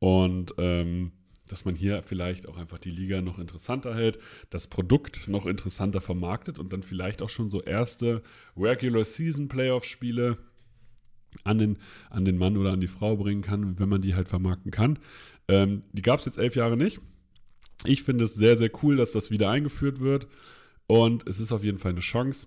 Und 0.00 0.54
ähm, 0.58 1.12
dass 1.52 1.64
man 1.64 1.74
hier 1.74 2.02
vielleicht 2.02 2.48
auch 2.48 2.56
einfach 2.56 2.78
die 2.78 2.90
Liga 2.90 3.20
noch 3.20 3.38
interessanter 3.38 3.94
hält, 3.94 4.18
das 4.50 4.66
Produkt 4.66 5.28
noch 5.28 5.46
interessanter 5.46 6.00
vermarktet 6.00 6.58
und 6.58 6.72
dann 6.72 6.82
vielleicht 6.82 7.22
auch 7.22 7.28
schon 7.28 7.50
so 7.50 7.62
erste 7.62 8.22
Regular 8.56 9.04
Season 9.04 9.48
Playoff 9.48 9.84
Spiele 9.84 10.38
an 11.44 11.58
den, 11.58 11.78
an 12.10 12.24
den 12.24 12.38
Mann 12.38 12.56
oder 12.56 12.72
an 12.72 12.80
die 12.80 12.88
Frau 12.88 13.16
bringen 13.16 13.42
kann, 13.42 13.78
wenn 13.78 13.88
man 13.88 14.02
die 14.02 14.14
halt 14.14 14.28
vermarkten 14.28 14.70
kann. 14.70 14.98
Ähm, 15.48 15.82
die 15.92 16.02
gab 16.02 16.18
es 16.20 16.26
jetzt 16.26 16.38
elf 16.38 16.56
Jahre 16.56 16.76
nicht. 16.76 17.00
Ich 17.84 18.02
finde 18.02 18.24
es 18.24 18.34
sehr, 18.34 18.56
sehr 18.56 18.70
cool, 18.82 18.96
dass 18.96 19.12
das 19.12 19.30
wieder 19.30 19.50
eingeführt 19.50 20.00
wird. 20.00 20.26
Und 20.86 21.26
es 21.26 21.40
ist 21.40 21.52
auf 21.52 21.64
jeden 21.64 21.78
Fall 21.78 21.92
eine 21.92 22.00
Chance, 22.00 22.46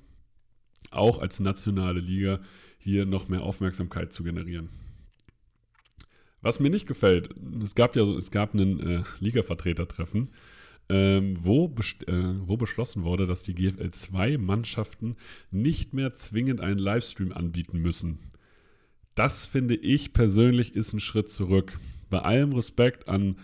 auch 0.91 1.19
als 1.19 1.39
nationale 1.39 1.99
Liga 1.99 2.39
hier 2.77 3.05
noch 3.05 3.27
mehr 3.27 3.43
Aufmerksamkeit 3.43 4.13
zu 4.13 4.23
generieren. 4.23 4.69
Was 6.41 6.59
mir 6.59 6.69
nicht 6.69 6.87
gefällt, 6.87 7.29
es 7.63 7.75
gab 7.75 7.95
ja 7.95 8.03
es 8.03 8.29
gab 8.31 8.53
ein 8.53 8.79
äh, 8.79 9.03
Liga-Vertretertreffen, 9.19 10.29
ähm, 10.89 11.37
wo, 11.41 11.73
äh, 12.07 12.13
wo 12.45 12.57
beschlossen 12.57 13.03
wurde, 13.03 13.25
dass 13.25 13.43
die 13.43 13.55
GFL 13.55 13.91
2 13.91 14.37
Mannschaften 14.37 15.15
nicht 15.51 15.93
mehr 15.93 16.13
zwingend 16.13 16.61
einen 16.61 16.79
Livestream 16.79 17.31
anbieten 17.31 17.79
müssen. 17.79 18.19
Das 19.15 19.45
finde 19.45 19.75
ich 19.75 20.13
persönlich 20.13 20.75
ist 20.75 20.93
ein 20.93 20.99
Schritt 20.99 21.29
zurück. 21.29 21.79
Bei 22.09 22.19
allem 22.19 22.53
Respekt 22.53 23.07
an, 23.07 23.37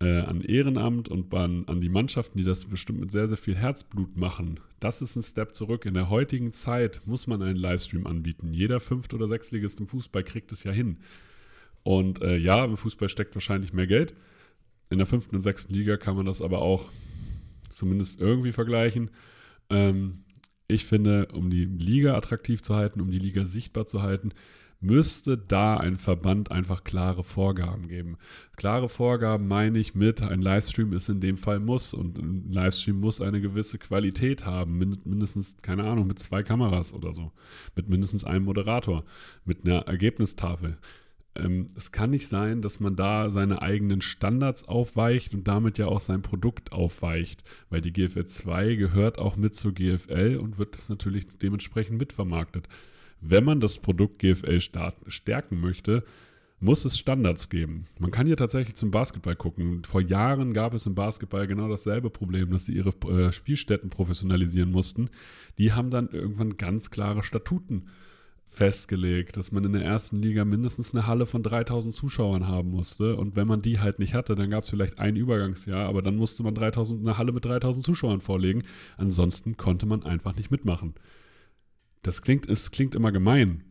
äh, 0.00 0.20
an 0.20 0.40
Ehrenamt 0.40 1.08
und 1.08 1.32
an, 1.34 1.66
an 1.66 1.80
die 1.80 1.90
Mannschaften, 1.90 2.38
die 2.38 2.44
das 2.44 2.64
bestimmt 2.64 3.00
mit 3.00 3.12
sehr, 3.12 3.28
sehr 3.28 3.36
viel 3.36 3.54
Herzblut 3.54 4.16
machen. 4.16 4.58
Das 4.80 5.02
ist 5.02 5.16
ein 5.16 5.22
Step 5.22 5.54
zurück. 5.54 5.84
In 5.84 5.94
der 5.94 6.08
heutigen 6.08 6.52
Zeit 6.52 7.02
muss 7.04 7.26
man 7.26 7.42
einen 7.42 7.56
Livestream 7.56 8.06
anbieten. 8.06 8.54
Jeder 8.54 8.80
Fünft- 8.80 9.12
oder 9.12 9.28
Sechstligist 9.28 9.78
im 9.80 9.86
Fußball 9.86 10.24
kriegt 10.24 10.50
es 10.50 10.64
ja 10.64 10.72
hin. 10.72 10.98
Und 11.88 12.20
äh, 12.20 12.36
ja, 12.36 12.66
im 12.66 12.76
Fußball 12.76 13.08
steckt 13.08 13.34
wahrscheinlich 13.34 13.72
mehr 13.72 13.86
Geld. 13.86 14.12
In 14.90 14.98
der 14.98 15.06
fünften 15.06 15.36
und 15.36 15.40
sechsten 15.40 15.72
Liga 15.72 15.96
kann 15.96 16.16
man 16.16 16.26
das 16.26 16.42
aber 16.42 16.60
auch 16.60 16.90
zumindest 17.70 18.20
irgendwie 18.20 18.52
vergleichen. 18.52 19.08
Ähm, 19.70 20.24
ich 20.66 20.84
finde, 20.84 21.28
um 21.32 21.48
die 21.48 21.64
Liga 21.64 22.14
attraktiv 22.14 22.60
zu 22.60 22.76
halten, 22.76 23.00
um 23.00 23.10
die 23.10 23.18
Liga 23.18 23.46
sichtbar 23.46 23.86
zu 23.86 24.02
halten, 24.02 24.32
müsste 24.80 25.38
da 25.38 25.78
ein 25.78 25.96
Verband 25.96 26.52
einfach 26.52 26.84
klare 26.84 27.24
Vorgaben 27.24 27.88
geben. 27.88 28.18
Klare 28.58 28.90
Vorgaben 28.90 29.48
meine 29.48 29.78
ich 29.78 29.94
mit, 29.94 30.20
ein 30.20 30.42
Livestream 30.42 30.92
ist 30.92 31.08
in 31.08 31.22
dem 31.22 31.38
Fall 31.38 31.58
muss 31.58 31.94
und 31.94 32.18
ein 32.18 32.52
Livestream 32.52 33.00
muss 33.00 33.22
eine 33.22 33.40
gewisse 33.40 33.78
Qualität 33.78 34.44
haben, 34.44 34.76
mindestens, 34.76 35.56
keine 35.62 35.84
Ahnung, 35.84 36.06
mit 36.06 36.18
zwei 36.18 36.42
Kameras 36.42 36.92
oder 36.92 37.14
so, 37.14 37.32
mit 37.76 37.88
mindestens 37.88 38.24
einem 38.24 38.44
Moderator, 38.44 39.06
mit 39.46 39.64
einer 39.64 39.86
Ergebnistafel 39.86 40.76
ähm, 41.38 41.66
es 41.76 41.92
kann 41.92 42.10
nicht 42.10 42.28
sein, 42.28 42.62
dass 42.62 42.80
man 42.80 42.96
da 42.96 43.30
seine 43.30 43.62
eigenen 43.62 44.00
Standards 44.02 44.66
aufweicht 44.66 45.34
und 45.34 45.48
damit 45.48 45.78
ja 45.78 45.86
auch 45.86 46.00
sein 46.00 46.22
Produkt 46.22 46.72
aufweicht, 46.72 47.44
weil 47.70 47.80
die 47.80 47.92
GFL 47.92 48.26
2 48.26 48.74
gehört 48.74 49.18
auch 49.18 49.36
mit 49.36 49.54
zur 49.54 49.72
GFL 49.72 50.38
und 50.42 50.58
wird 50.58 50.76
das 50.76 50.88
natürlich 50.88 51.26
dementsprechend 51.38 51.98
mitvermarktet 51.98 52.68
wenn 53.20 53.44
man 53.44 53.60
das 53.60 53.78
Produkt 53.78 54.20
GFL 54.20 54.60
stärken 54.60 55.60
möchte, 55.60 56.04
muss 56.60 56.84
es 56.84 56.98
Standards 56.98 57.48
geben. 57.50 57.84
Man 58.00 58.10
kann 58.10 58.26
hier 58.26 58.36
tatsächlich 58.36 58.74
zum 58.74 58.90
Basketball 58.90 59.36
gucken. 59.36 59.84
Vor 59.84 60.00
Jahren 60.00 60.54
gab 60.54 60.74
es 60.74 60.86
im 60.86 60.94
Basketball 60.94 61.46
genau 61.46 61.68
dasselbe 61.68 62.10
Problem, 62.10 62.50
dass 62.50 62.66
sie 62.66 62.72
ihre 62.72 62.90
äh, 63.08 63.32
Spielstätten 63.32 63.90
professionalisieren 63.90 64.72
mussten. 64.72 65.08
Die 65.58 65.72
haben 65.72 65.90
dann 65.90 66.08
irgendwann 66.08 66.56
ganz 66.56 66.90
klare 66.90 67.22
Statuten 67.22 67.86
festgelegt, 68.58 69.36
dass 69.36 69.52
man 69.52 69.62
in 69.62 69.72
der 69.72 69.84
ersten 69.84 70.20
Liga 70.20 70.44
mindestens 70.44 70.92
eine 70.92 71.06
Halle 71.06 71.26
von 71.26 71.44
3000 71.44 71.94
Zuschauern 71.94 72.48
haben 72.48 72.72
musste. 72.72 73.14
Und 73.14 73.36
wenn 73.36 73.46
man 73.46 73.62
die 73.62 73.78
halt 73.78 74.00
nicht 74.00 74.14
hatte, 74.14 74.34
dann 74.34 74.50
gab 74.50 74.64
es 74.64 74.70
vielleicht 74.70 74.98
ein 74.98 75.14
Übergangsjahr, 75.14 75.88
aber 75.88 76.02
dann 76.02 76.16
musste 76.16 76.42
man 76.42 76.56
3000, 76.56 77.00
eine 77.00 77.16
Halle 77.16 77.30
mit 77.30 77.44
3000 77.44 77.86
Zuschauern 77.86 78.20
vorlegen. 78.20 78.64
Ansonsten 78.96 79.56
konnte 79.56 79.86
man 79.86 80.02
einfach 80.02 80.34
nicht 80.34 80.50
mitmachen. 80.50 80.94
Das 82.02 82.20
klingt, 82.20 82.48
es 82.48 82.72
klingt 82.72 82.96
immer 82.96 83.12
gemein. 83.12 83.62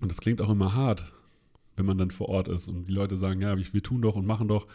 Und 0.00 0.10
das 0.10 0.20
klingt 0.20 0.40
auch 0.40 0.50
immer 0.50 0.74
hart, 0.74 1.12
wenn 1.76 1.86
man 1.86 1.96
dann 1.96 2.10
vor 2.10 2.28
Ort 2.30 2.48
ist 2.48 2.66
und 2.66 2.88
die 2.88 2.92
Leute 2.92 3.16
sagen, 3.16 3.40
ja, 3.40 3.56
wir 3.56 3.82
tun 3.82 4.02
doch 4.02 4.16
und 4.16 4.26
machen 4.26 4.48
doch. 4.48 4.66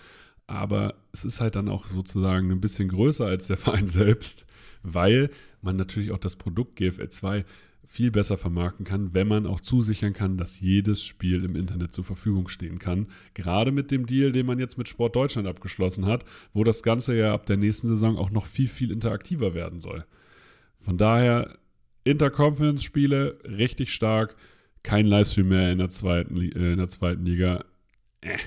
Aber 0.47 0.95
es 1.11 1.25
ist 1.25 1.41
halt 1.41 1.57
dann 1.57 1.67
auch 1.67 1.87
sozusagen 1.87 2.51
ein 2.51 2.61
bisschen 2.61 2.87
größer 2.87 3.25
als 3.25 3.47
der 3.47 3.57
Verein 3.65 3.87
selbst, 3.87 4.45
weil 4.81 5.29
man 5.61 5.75
natürlich 5.75 6.11
auch 6.11 6.19
das 6.19 6.37
Produkt 6.37 6.77
GFL 6.77 7.09
2 7.09 7.45
viel 7.85 8.11
besser 8.11 8.37
vermarkten 8.37 8.85
kann, 8.85 9.13
wenn 9.13 9.27
man 9.27 9.45
auch 9.45 9.61
zusichern 9.61 10.13
kann, 10.13 10.37
dass 10.37 10.59
jedes 10.59 11.03
Spiel 11.03 11.43
im 11.43 11.55
Internet 11.55 11.93
zur 11.93 12.03
Verfügung 12.03 12.47
stehen 12.47 12.79
kann. 12.79 13.07
Gerade 13.33 13.71
mit 13.71 13.91
dem 13.91 14.05
Deal, 14.05 14.31
den 14.31 14.45
man 14.45 14.59
jetzt 14.59 14.77
mit 14.77 14.89
Sport 14.89 15.15
Deutschland 15.15 15.47
abgeschlossen 15.47 16.05
hat, 16.05 16.25
wo 16.53 16.63
das 16.63 16.83
Ganze 16.83 17.15
ja 17.15 17.33
ab 17.33 17.45
der 17.45 17.57
nächsten 17.57 17.87
Saison 17.87 18.17
auch 18.17 18.31
noch 18.31 18.45
viel, 18.45 18.67
viel 18.67 18.91
interaktiver 18.91 19.53
werden 19.53 19.79
soll. 19.79 20.05
Von 20.81 20.97
daher 20.97 21.57
Interconference-Spiele 22.03 23.39
richtig 23.43 23.93
stark. 23.93 24.35
Kein 24.83 25.07
Livestream 25.07 25.49
mehr 25.49 25.71
in 25.71 25.79
der 25.79 25.89
zweiten, 25.89 26.37
äh, 26.37 26.73
in 26.73 26.77
der 26.77 26.87
zweiten 26.87 27.25
Liga. 27.25 27.65
Äh. 28.21 28.37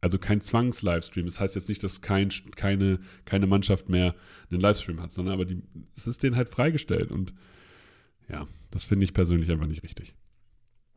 Also 0.00 0.18
kein 0.18 0.40
Zwangs-Livestream. 0.40 1.24
Das 1.24 1.40
heißt 1.40 1.54
jetzt 1.54 1.68
nicht, 1.68 1.82
dass 1.82 2.02
kein, 2.02 2.28
keine, 2.56 2.98
keine 3.24 3.46
Mannschaft 3.46 3.88
mehr 3.88 4.14
einen 4.50 4.60
Livestream 4.60 5.00
hat, 5.00 5.12
sondern 5.12 5.34
aber 5.34 5.46
die, 5.46 5.62
es 5.96 6.06
ist 6.06 6.22
denen 6.22 6.36
halt 6.36 6.50
freigestellt. 6.50 7.10
Und 7.10 7.32
ja, 8.28 8.46
das 8.70 8.84
finde 8.84 9.04
ich 9.04 9.14
persönlich 9.14 9.50
einfach 9.50 9.66
nicht 9.66 9.82
richtig. 9.82 10.14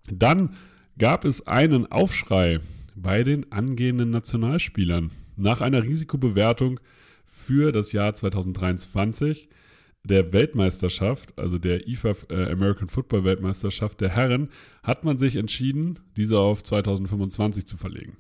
Dann 0.10 0.56
gab 0.98 1.26
es 1.26 1.46
einen 1.46 1.92
Aufschrei 1.92 2.60
bei 2.96 3.24
den 3.24 3.52
angehenden 3.52 4.10
Nationalspielern 4.10 5.12
nach 5.36 5.62
einer 5.62 5.84
Risikobewertung 5.84 6.80
für 7.26 7.72
das 7.72 7.92
Jahr 7.92 8.16
2023 8.16 9.50
der 10.04 10.32
Weltmeisterschaft, 10.34 11.38
also 11.38 11.58
der 11.58 11.88
IFA 11.88 12.14
äh, 12.30 12.52
American 12.52 12.88
Football 12.88 13.26
Weltmeisterschaft 13.26 14.02
der 14.02 14.10
Herren, 14.10 14.50
hat 14.82 15.04
man 15.04 15.18
sich 15.18 15.36
entschieden, 15.36 16.00
diese 16.16 16.40
auf 16.40 16.64
2025 16.64 17.66
zu 17.66 17.78
verlegen. 17.78 18.16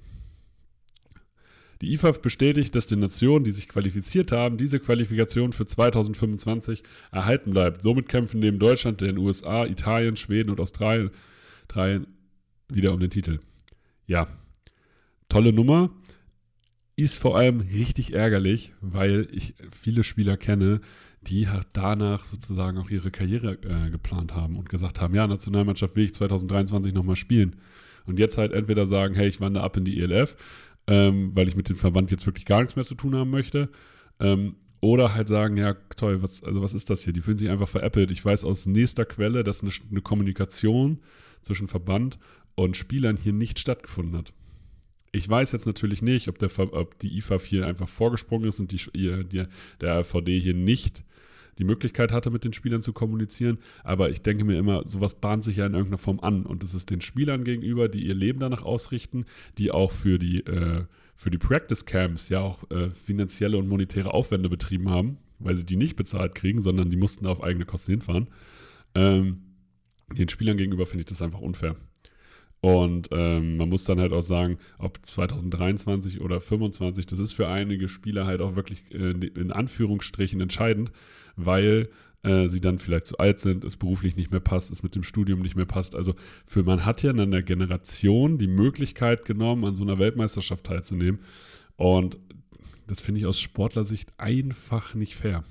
Die 1.81 1.93
IFAF 1.93 2.21
bestätigt, 2.21 2.75
dass 2.75 2.87
den 2.87 2.99
Nationen, 2.99 3.45
die 3.45 3.51
sich 3.51 3.67
qualifiziert 3.67 4.31
haben, 4.31 4.57
diese 4.57 4.79
Qualifikation 4.79 5.53
für 5.53 5.65
2025 5.65 6.83
erhalten 7.11 7.51
bleibt. 7.51 7.83
Somit 7.83 8.09
kämpfen 8.09 8.39
neben 8.39 8.59
Deutschland, 8.59 9.01
den 9.01 9.17
USA, 9.17 9.65
Italien, 9.65 10.15
Schweden 10.15 10.49
und 10.49 10.59
Australien 10.59 11.11
wieder 12.69 12.93
um 12.93 12.99
den 12.99 13.09
Titel. 13.09 13.39
Ja, 14.07 14.27
tolle 15.29 15.53
Nummer. 15.53 15.91
Ist 16.95 17.19
vor 17.19 17.37
allem 17.37 17.59
richtig 17.59 18.13
ärgerlich, 18.13 18.73
weil 18.81 19.27
ich 19.31 19.53
viele 19.71 20.03
Spieler 20.03 20.35
kenne, 20.35 20.81
die 21.21 21.47
danach 21.73 22.23
sozusagen 22.23 22.79
auch 22.79 22.89
ihre 22.89 23.11
Karriere 23.11 23.59
äh, 23.61 23.91
geplant 23.91 24.33
haben 24.33 24.55
und 24.55 24.69
gesagt 24.69 24.99
haben, 24.99 25.13
ja, 25.13 25.27
Nationalmannschaft 25.27 25.95
will 25.95 26.05
ich 26.05 26.13
2023 26.15 26.93
nochmal 26.93 27.15
spielen. 27.15 27.57
Und 28.05 28.19
jetzt 28.19 28.37
halt 28.37 28.53
entweder 28.53 28.87
sagen, 28.87 29.13
hey, 29.13 29.27
ich 29.27 29.41
wandere 29.41 29.63
ab 29.63 29.75
in 29.77 29.83
die 29.83 29.99
ELF, 29.99 30.37
ähm, 30.87 31.31
weil 31.33 31.47
ich 31.47 31.55
mit 31.55 31.69
dem 31.69 31.77
Verband 31.77 32.11
jetzt 32.11 32.25
wirklich 32.25 32.45
gar 32.45 32.61
nichts 32.61 32.75
mehr 32.75 32.85
zu 32.85 32.95
tun 32.95 33.15
haben 33.15 33.29
möchte. 33.29 33.69
Ähm, 34.19 34.55
oder 34.79 35.13
halt 35.13 35.27
sagen, 35.27 35.57
ja, 35.57 35.73
toll, 35.95 36.21
was, 36.21 36.43
also 36.43 36.61
was 36.61 36.73
ist 36.73 36.89
das 36.89 37.03
hier? 37.03 37.13
Die 37.13 37.21
fühlen 37.21 37.37
sich 37.37 37.49
einfach 37.49 37.67
veräppelt. 37.67 38.11
Ich 38.11 38.23
weiß 38.23 38.43
aus 38.43 38.67
nächster 38.67 39.05
Quelle, 39.05 39.43
dass 39.43 39.61
eine, 39.61 39.71
eine 39.89 40.01
Kommunikation 40.01 40.99
zwischen 41.41 41.67
Verband 41.67 42.19
und 42.55 42.77
Spielern 42.77 43.17
hier 43.17 43.33
nicht 43.33 43.59
stattgefunden 43.59 44.17
hat. 44.17 44.33
Ich 45.11 45.27
weiß 45.27 45.51
jetzt 45.51 45.65
natürlich 45.65 46.01
nicht, 46.01 46.27
ob, 46.27 46.37
der, 46.37 46.49
ob 46.73 46.99
die 46.99 47.17
IFAF 47.17 47.45
hier 47.45 47.65
einfach 47.65 47.89
vorgesprungen 47.89 48.47
ist 48.47 48.59
und 48.59 48.71
die, 48.71 48.79
die, 48.93 49.45
der 49.81 49.99
RVD 49.99 50.39
hier 50.39 50.53
nicht 50.53 51.03
die 51.57 51.63
Möglichkeit 51.63 52.11
hatte, 52.11 52.29
mit 52.29 52.43
den 52.43 52.53
Spielern 52.53 52.81
zu 52.81 52.93
kommunizieren. 52.93 53.57
Aber 53.83 54.09
ich 54.09 54.21
denke 54.21 54.45
mir 54.45 54.57
immer, 54.57 54.85
sowas 54.87 55.15
bahnt 55.15 55.43
sich 55.43 55.57
ja 55.57 55.65
in 55.65 55.73
irgendeiner 55.73 55.97
Form 55.97 56.19
an. 56.19 56.45
Und 56.45 56.63
es 56.63 56.73
ist 56.73 56.89
den 56.89 57.01
Spielern 57.01 57.43
gegenüber, 57.43 57.89
die 57.89 58.05
ihr 58.05 58.15
Leben 58.15 58.39
danach 58.39 58.63
ausrichten, 58.63 59.25
die 59.57 59.71
auch 59.71 59.91
für 59.91 60.19
die, 60.19 60.45
äh, 60.45 60.83
für 61.15 61.31
die 61.31 61.37
Practice 61.37 61.85
Camps 61.85 62.29
ja 62.29 62.41
auch 62.41 62.69
äh, 62.71 62.89
finanzielle 62.91 63.57
und 63.57 63.67
monetäre 63.67 64.13
Aufwände 64.13 64.49
betrieben 64.49 64.89
haben, 64.89 65.17
weil 65.39 65.55
sie 65.55 65.65
die 65.65 65.77
nicht 65.77 65.95
bezahlt 65.95 66.35
kriegen, 66.35 66.61
sondern 66.61 66.89
die 66.89 66.97
mussten 66.97 67.25
auf 67.25 67.43
eigene 67.43 67.65
Kosten 67.65 67.91
hinfahren. 67.91 68.27
Ähm, 68.95 69.41
den 70.13 70.29
Spielern 70.29 70.57
gegenüber 70.57 70.85
finde 70.85 71.01
ich 71.01 71.07
das 71.07 71.21
einfach 71.21 71.41
unfair. 71.41 71.75
Und 72.59 73.09
ähm, 73.11 73.57
man 73.57 73.69
muss 73.69 73.83
dann 73.83 73.99
halt 73.99 74.13
auch 74.13 74.23
sagen, 74.23 74.57
ob 74.79 75.05
2023 75.05 76.21
oder 76.21 76.39
2025, 76.39 77.05
das 77.05 77.19
ist 77.19 77.33
für 77.33 77.47
einige 77.47 77.87
Spieler 77.87 78.25
halt 78.25 78.41
auch 78.41 78.55
wirklich 78.55 78.83
äh, 78.91 79.11
in 79.11 79.51
Anführungsstrichen 79.51 80.41
entscheidend, 80.41 80.91
weil 81.35 81.89
äh, 82.23 82.47
sie 82.47 82.59
dann 82.59 82.79
vielleicht 82.79 83.05
zu 83.05 83.19
alt 83.19 83.39
sind, 83.39 83.63
es 83.63 83.77
beruflich 83.77 84.15
nicht 84.15 84.31
mehr 84.31 84.39
passt, 84.39 84.71
es 84.71 84.81
mit 84.81 84.95
dem 84.95 85.03
Studium 85.03 85.41
nicht 85.41 85.55
mehr 85.55 85.65
passt. 85.65 85.95
Also 85.95 86.15
für 86.45 86.63
man 86.63 86.83
hat 86.83 87.03
ja 87.03 87.11
in 87.11 87.19
einer 87.19 87.43
Generation 87.43 88.39
die 88.39 88.47
Möglichkeit 88.47 89.25
genommen, 89.25 89.63
an 89.63 89.75
so 89.75 89.83
einer 89.83 89.99
Weltmeisterschaft 89.99 90.65
teilzunehmen. 90.65 91.21
Und 91.75 92.17
das 92.87 93.01
finde 93.01 93.19
ich 93.19 93.27
aus 93.27 93.39
Sportlersicht 93.39 94.13
einfach 94.17 94.95
nicht 94.95 95.15
fair. 95.15 95.43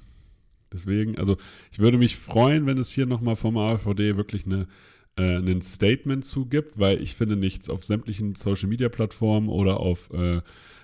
Deswegen, 0.72 1.16
also 1.18 1.36
ich 1.70 1.78
würde 1.78 1.98
mich 1.98 2.16
freuen, 2.16 2.66
wenn 2.66 2.78
es 2.78 2.90
hier 2.90 3.06
nochmal 3.06 3.36
vom 3.36 3.56
AVD 3.56 4.16
wirklich 4.16 4.44
eine 4.46 4.66
äh, 5.16 5.36
ein 5.36 5.62
Statement 5.62 6.24
zugibt, 6.24 6.78
weil 6.78 7.02
ich 7.02 7.14
finde 7.14 7.36
nichts 7.36 7.70
auf 7.70 7.84
sämtlichen 7.84 8.34
Social 8.34 8.68
Media 8.68 8.88
Plattformen 8.88 9.48
oder 9.48 9.80
auf, 9.80 10.10
äh, 10.12 10.40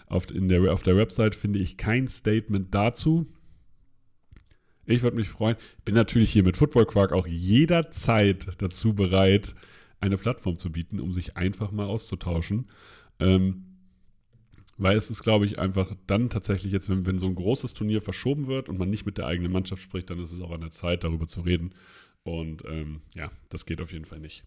auf, 0.07 0.31
in 0.31 0.49
der, 0.49 0.73
auf 0.73 0.83
der 0.83 0.97
Website 0.97 1.35
finde 1.35 1.59
ich 1.59 1.77
kein 1.77 2.09
Statement 2.09 2.75
dazu. 2.75 3.27
Ich 4.85 5.03
würde 5.03 5.17
mich 5.17 5.29
freuen. 5.29 5.57
Bin 5.85 5.95
natürlich 5.95 6.33
hier 6.33 6.43
mit 6.43 6.57
Football 6.57 6.87
Quark 6.87 7.13
auch 7.13 7.27
jederzeit 7.27 8.49
dazu 8.59 8.95
bereit, 8.95 9.55
eine 10.01 10.19
Plattform 10.19 10.59
zu 10.59 10.73
bieten, 10.73 10.99
um 10.99 11.13
sich 11.13 11.37
einfach 11.37 11.71
mal 11.71 11.87
auszutauschen. 11.87 12.69
Ähm, 13.21 13.67
weil 14.79 14.97
es 14.97 15.11
ist, 15.11 15.23
glaube 15.23 15.45
ich, 15.45 15.59
einfach 15.59 15.95
dann 16.07 16.31
tatsächlich 16.31 16.73
jetzt, 16.73 16.89
wenn, 16.89 17.07
wenn 17.07 17.19
so 17.19 17.29
ein 17.29 17.37
großes 17.37 17.75
Turnier 17.75 18.03
verschoben 18.03 18.49
wird 18.49 18.69
und 18.69 18.79
man 18.79 18.91
nicht 18.91 19.07
mit 19.07 19.19
der 19.19 19.27
eigenen 19.27 19.53
Mannschaft 19.53 19.83
spricht, 19.83 20.11
dann 20.11 20.19
ist 20.19 20.33
es 20.33 20.41
auch 20.41 20.51
an 20.51 20.63
der 20.63 20.71
Zeit, 20.71 21.05
darüber 21.05 21.27
zu 21.27 21.43
reden. 21.43 21.73
Und 22.25 22.65
ähm, 22.67 23.03
ja, 23.15 23.31
das 23.49 23.67
geht 23.67 23.81
auf 23.81 23.93
jeden 23.93 24.05
Fall 24.05 24.21
nicht. 24.21 24.45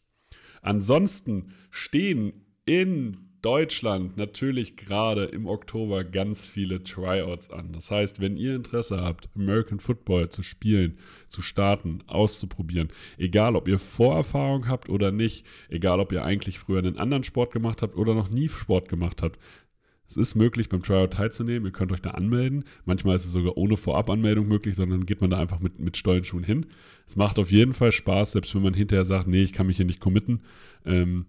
Ansonsten 0.62 1.54
stehen 1.70 2.34
in 2.66 3.26
Deutschland 3.46 4.18
natürlich 4.18 4.76
gerade 4.76 5.26
im 5.26 5.46
Oktober 5.46 6.04
ganz 6.04 6.48
viele 6.48 6.84
Tryouts 6.84 7.52
an. 7.52 7.74
Das 7.74 7.92
heißt, 7.92 8.20
wenn 8.20 8.38
ihr 8.38 8.56
Interesse 8.56 9.00
habt, 9.02 9.30
American 9.36 9.80
Football 9.80 10.30
zu 10.30 10.42
spielen, 10.42 10.98
zu 11.28 11.44
starten, 11.44 12.00
auszuprobieren, 12.08 12.90
egal 13.20 13.56
ob 13.56 13.68
ihr 13.68 13.78
Vorerfahrung 13.78 14.68
habt 14.68 14.90
oder 14.90 15.12
nicht, 15.12 15.46
egal 15.70 16.00
ob 16.00 16.12
ihr 16.12 16.26
eigentlich 16.26 16.58
früher 16.58 16.80
einen 16.80 16.98
anderen 16.98 17.24
Sport 17.24 17.54
gemacht 17.54 17.84
habt 17.84 17.96
oder 17.96 18.16
noch 18.16 18.32
nie 18.32 18.50
Sport 18.50 18.90
gemacht 18.90 19.22
habt, 19.22 19.40
es 20.08 20.18
ist 20.18 20.36
möglich, 20.36 20.70
beim 20.70 20.84
Tryout 20.84 21.14
teilzunehmen. 21.14 21.66
Ihr 21.66 21.72
könnt 21.72 21.92
euch 21.92 22.02
da 22.02 22.12
anmelden. 22.12 22.64
Manchmal 22.86 23.16
ist 23.16 23.26
es 23.26 23.32
sogar 23.32 23.58
ohne 23.58 23.76
Vorabanmeldung 23.76 24.48
möglich, 24.48 24.76
sondern 24.76 25.06
geht 25.06 25.22
man 25.22 25.32
da 25.32 25.40
einfach 25.40 25.60
mit, 25.60 25.80
mit 25.80 25.98
Stollenschuhen 25.98 26.44
hin. 26.44 26.68
Es 27.08 27.16
macht 27.16 27.40
auf 27.40 27.52
jeden 27.52 27.74
Fall 27.74 27.92
Spaß, 27.92 28.34
selbst 28.34 28.54
wenn 28.54 28.62
man 28.62 28.74
hinterher 28.74 29.06
sagt, 29.06 29.28
nee, 29.28 29.44
ich 29.44 29.54
kann 29.54 29.68
mich 29.68 29.78
hier 29.78 29.86
nicht 29.86 30.00
committen. 30.00 30.42
Ähm, 30.86 31.26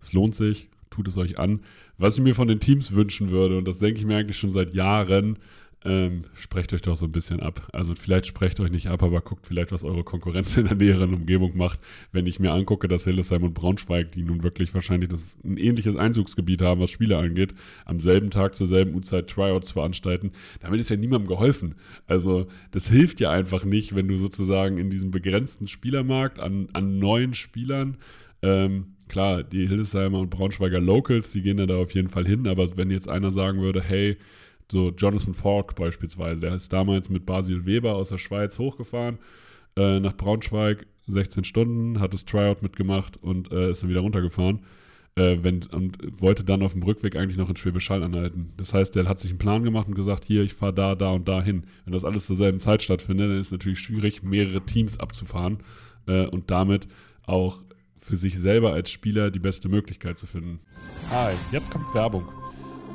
es 0.00 0.12
lohnt 0.12 0.34
sich, 0.34 0.70
tut 0.90 1.08
es 1.08 1.18
euch 1.18 1.38
an. 1.38 1.60
Was 1.98 2.16
ich 2.16 2.22
mir 2.22 2.34
von 2.34 2.48
den 2.48 2.60
Teams 2.60 2.92
wünschen 2.92 3.30
würde, 3.30 3.58
und 3.58 3.66
das 3.66 3.78
denke 3.78 3.98
ich 3.98 4.06
mir 4.06 4.16
eigentlich 4.16 4.38
schon 4.38 4.50
seit 4.50 4.74
Jahren, 4.74 5.38
ähm, 5.84 6.24
sprecht 6.34 6.72
euch 6.74 6.82
doch 6.82 6.96
so 6.96 7.06
ein 7.06 7.12
bisschen 7.12 7.40
ab. 7.40 7.68
Also 7.72 7.94
vielleicht 7.94 8.26
sprecht 8.26 8.60
euch 8.60 8.70
nicht 8.70 8.88
ab, 8.88 9.02
aber 9.02 9.22
guckt 9.22 9.46
vielleicht, 9.46 9.72
was 9.72 9.82
eure 9.82 10.04
Konkurrenz 10.04 10.56
in 10.56 10.66
der 10.66 10.76
näheren 10.76 11.14
Umgebung 11.14 11.56
macht. 11.56 11.80
Wenn 12.12 12.26
ich 12.26 12.38
mir 12.38 12.52
angucke, 12.52 12.86
dass 12.86 13.04
Hildesheim 13.04 13.44
und 13.44 13.54
Braunschweig, 13.54 14.12
die 14.12 14.22
nun 14.22 14.42
wirklich 14.42 14.74
wahrscheinlich 14.74 15.08
das, 15.08 15.38
ein 15.42 15.56
ähnliches 15.56 15.96
Einzugsgebiet 15.96 16.60
haben, 16.60 16.80
was 16.80 16.90
Spiele 16.90 17.16
angeht, 17.16 17.54
am 17.86 17.98
selben 17.98 18.30
Tag 18.30 18.54
zur 18.54 18.66
selben 18.66 18.94
Uhrzeit 18.94 19.28
Tryouts 19.28 19.70
veranstalten, 19.70 20.32
damit 20.60 20.80
ist 20.80 20.90
ja 20.90 20.96
niemandem 20.96 21.28
geholfen. 21.28 21.76
Also 22.06 22.48
das 22.72 22.88
hilft 22.88 23.20
ja 23.20 23.30
einfach 23.30 23.64
nicht, 23.64 23.94
wenn 23.94 24.08
du 24.08 24.16
sozusagen 24.16 24.76
in 24.76 24.90
diesem 24.90 25.10
begrenzten 25.10 25.66
Spielermarkt 25.66 26.40
an, 26.40 26.68
an 26.74 26.98
neuen 26.98 27.32
Spielern 27.32 27.96
ähm, 28.42 28.96
klar, 29.08 29.42
die 29.42 29.66
Hildesheimer 29.66 30.18
und 30.18 30.30
Braunschweiger 30.30 30.80
Locals, 30.80 31.32
die 31.32 31.42
gehen 31.42 31.58
ja 31.58 31.66
da 31.66 31.76
auf 31.76 31.92
jeden 31.92 32.08
Fall 32.08 32.26
hin, 32.26 32.46
aber 32.46 32.76
wenn 32.76 32.90
jetzt 32.90 33.08
einer 33.08 33.30
sagen 33.30 33.60
würde, 33.60 33.82
hey, 33.82 34.16
so 34.70 34.90
Jonathan 34.90 35.34
Falk 35.34 35.74
beispielsweise, 35.74 36.40
der 36.40 36.54
ist 36.54 36.72
damals 36.72 37.08
mit 37.10 37.26
Basil 37.26 37.66
Weber 37.66 37.94
aus 37.94 38.10
der 38.10 38.18
Schweiz 38.18 38.58
hochgefahren 38.58 39.18
äh, 39.76 40.00
nach 40.00 40.16
Braunschweig, 40.16 40.86
16 41.06 41.44
Stunden, 41.44 42.00
hat 42.00 42.14
das 42.14 42.24
Tryout 42.24 42.62
mitgemacht 42.62 43.16
und 43.22 43.50
äh, 43.52 43.70
ist 43.70 43.82
dann 43.82 43.90
wieder 43.90 44.00
runtergefahren. 44.00 44.60
Äh, 45.16 45.38
wenn, 45.42 45.64
und 45.64 45.98
wollte 46.20 46.44
dann 46.44 46.62
auf 46.62 46.72
dem 46.72 46.82
Rückweg 46.82 47.16
eigentlich 47.16 47.36
noch 47.36 47.50
in 47.50 47.56
Schwäbisch 47.56 47.90
Hall 47.90 48.04
anhalten. 48.04 48.52
Das 48.56 48.72
heißt, 48.72 48.94
der 48.94 49.08
hat 49.08 49.18
sich 49.18 49.30
einen 49.30 49.38
Plan 49.38 49.64
gemacht 49.64 49.88
und 49.88 49.94
gesagt, 49.94 50.24
hier, 50.24 50.42
ich 50.42 50.54
fahre 50.54 50.72
da, 50.72 50.94
da 50.94 51.10
und 51.10 51.26
da 51.26 51.42
hin. 51.42 51.64
Wenn 51.84 51.92
das 51.92 52.04
alles 52.04 52.26
zur 52.26 52.36
selben 52.36 52.60
Zeit 52.60 52.82
stattfindet, 52.82 53.28
dann 53.28 53.40
ist 53.40 53.48
es 53.48 53.52
natürlich 53.52 53.80
schwierig, 53.80 54.22
mehrere 54.22 54.64
Teams 54.64 55.00
abzufahren 55.00 55.58
äh, 56.06 56.26
und 56.26 56.50
damit 56.50 56.86
auch 57.26 57.58
für 57.96 58.16
sich 58.16 58.38
selber 58.38 58.72
als 58.72 58.90
Spieler 58.90 59.30
die 59.30 59.40
beste 59.40 59.68
Möglichkeit 59.68 60.16
zu 60.16 60.26
finden. 60.26 60.60
Hi, 61.10 61.34
jetzt 61.50 61.72
kommt 61.72 61.92
Werbung. 61.92 62.24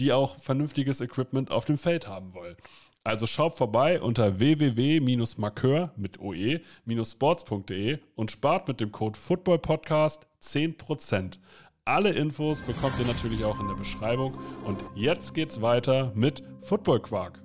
die 0.00 0.12
auch 0.12 0.38
vernünftiges 0.38 1.00
Equipment 1.00 1.50
auf 1.50 1.64
dem 1.64 1.78
Feld 1.78 2.08
haben 2.08 2.34
wollen. 2.34 2.56
Also 3.04 3.26
schaut 3.26 3.56
vorbei 3.56 4.00
unter 4.00 4.40
www-markeur 4.40 5.92
mit 5.96 6.18
oe-sports.de 6.20 7.98
und 8.14 8.30
spart 8.30 8.68
mit 8.68 8.80
dem 8.80 8.92
Code 8.92 9.18
FOOTBALLPODCAST 9.18 10.26
10%. 10.42 11.38
Alle 11.84 12.10
Infos 12.10 12.60
bekommt 12.60 12.98
ihr 12.98 13.06
natürlich 13.06 13.44
auch 13.44 13.58
in 13.58 13.68
der 13.68 13.74
Beschreibung. 13.74 14.38
Und 14.64 14.84
jetzt 14.94 15.34
geht's 15.34 15.62
weiter 15.62 16.12
mit 16.14 16.42
Football 16.60 17.00
Quark. 17.00 17.42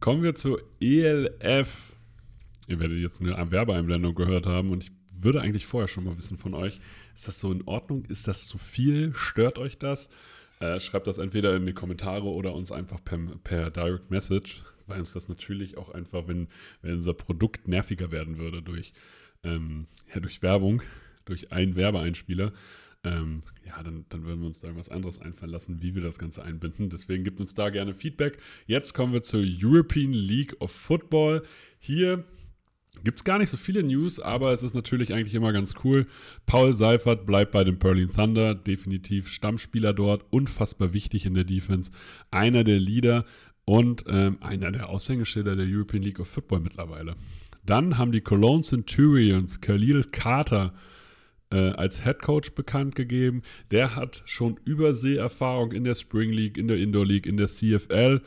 Kommen 0.00 0.22
wir 0.22 0.34
zu 0.34 0.58
ELF. 0.80 1.96
Ihr 2.68 2.80
werdet 2.80 2.98
jetzt 2.98 3.20
eine 3.20 3.50
Werbeeinblendung 3.50 4.14
gehört 4.14 4.46
haben 4.46 4.70
und 4.70 4.84
ich 4.84 4.92
würde 5.18 5.40
eigentlich 5.40 5.66
vorher 5.66 5.88
schon 5.88 6.04
mal 6.04 6.16
wissen 6.16 6.36
von 6.36 6.54
euch, 6.54 6.80
ist 7.14 7.28
das 7.28 7.38
so 7.38 7.52
in 7.52 7.62
Ordnung? 7.66 8.04
Ist 8.06 8.28
das 8.28 8.46
zu 8.46 8.58
viel? 8.58 9.14
Stört 9.14 9.58
euch 9.58 9.78
das? 9.78 10.08
Äh, 10.60 10.80
schreibt 10.80 11.06
das 11.06 11.18
entweder 11.18 11.54
in 11.56 11.66
die 11.66 11.74
Kommentare 11.74 12.26
oder 12.26 12.54
uns 12.54 12.72
einfach 12.72 13.02
per, 13.04 13.18
per 13.44 13.70
Direct 13.70 14.10
Message, 14.10 14.62
weil 14.86 15.00
uns 15.00 15.12
das 15.12 15.28
natürlich 15.28 15.76
auch 15.76 15.90
einfach, 15.90 16.28
wenn, 16.28 16.48
wenn 16.82 16.92
unser 16.92 17.14
Produkt 17.14 17.68
nerviger 17.68 18.10
werden 18.10 18.38
würde 18.38 18.62
durch, 18.62 18.92
ähm, 19.44 19.86
ja, 20.14 20.20
durch 20.20 20.42
Werbung, 20.42 20.82
durch 21.26 21.52
einen 21.52 21.76
Werbeeinspieler, 21.76 22.52
ähm, 23.04 23.42
ja, 23.64 23.82
dann, 23.82 24.04
dann 24.08 24.24
würden 24.24 24.40
wir 24.40 24.46
uns 24.48 24.60
da 24.60 24.66
irgendwas 24.66 24.88
anderes 24.88 25.20
einfallen 25.20 25.52
lassen, 25.52 25.82
wie 25.82 25.94
wir 25.94 26.02
das 26.02 26.18
Ganze 26.18 26.42
einbinden. 26.42 26.90
Deswegen 26.90 27.22
gibt 27.22 27.38
uns 27.40 27.54
da 27.54 27.70
gerne 27.70 27.94
Feedback. 27.94 28.38
Jetzt 28.66 28.94
kommen 28.94 29.12
wir 29.12 29.22
zur 29.22 29.44
European 29.44 30.12
League 30.12 30.56
of 30.60 30.72
Football. 30.72 31.42
Hier 31.78 32.24
Gibt 33.04 33.20
es 33.20 33.24
gar 33.24 33.38
nicht 33.38 33.50
so 33.50 33.56
viele 33.56 33.82
News, 33.82 34.20
aber 34.20 34.52
es 34.52 34.62
ist 34.62 34.74
natürlich 34.74 35.12
eigentlich 35.12 35.34
immer 35.34 35.52
ganz 35.52 35.74
cool. 35.84 36.06
Paul 36.46 36.72
Seifert 36.72 37.26
bleibt 37.26 37.52
bei 37.52 37.64
den 37.64 37.78
Berlin 37.78 38.08
Thunder, 38.08 38.54
definitiv 38.54 39.28
Stammspieler 39.28 39.92
dort, 39.92 40.24
unfassbar 40.30 40.92
wichtig 40.92 41.26
in 41.26 41.34
der 41.34 41.44
Defense, 41.44 41.90
einer 42.30 42.64
der 42.64 42.80
Leader 42.80 43.24
und 43.64 44.04
ähm, 44.08 44.38
einer 44.40 44.72
der 44.72 44.88
Aushängeschilder 44.88 45.56
der 45.56 45.66
European 45.66 46.02
League 46.02 46.20
of 46.20 46.28
Football 46.28 46.60
mittlerweile. 46.60 47.14
Dann 47.64 47.98
haben 47.98 48.12
die 48.12 48.20
Cologne 48.20 48.62
Centurions 48.62 49.60
Khalil 49.60 50.04
Carter 50.04 50.72
äh, 51.50 51.56
als 51.56 52.04
Head 52.04 52.22
Coach 52.22 52.52
bekannt 52.52 52.94
gegeben. 52.94 53.42
Der 53.70 53.96
hat 53.96 54.22
schon 54.26 54.58
Überseeerfahrung 54.64 55.72
in 55.72 55.84
der 55.84 55.94
Spring 55.94 56.30
League, 56.30 56.58
in 56.58 56.68
der 56.68 56.78
Indoor 56.78 57.06
League, 57.06 57.26
in 57.26 57.36
der 57.36 57.48
CFL, 57.48 58.22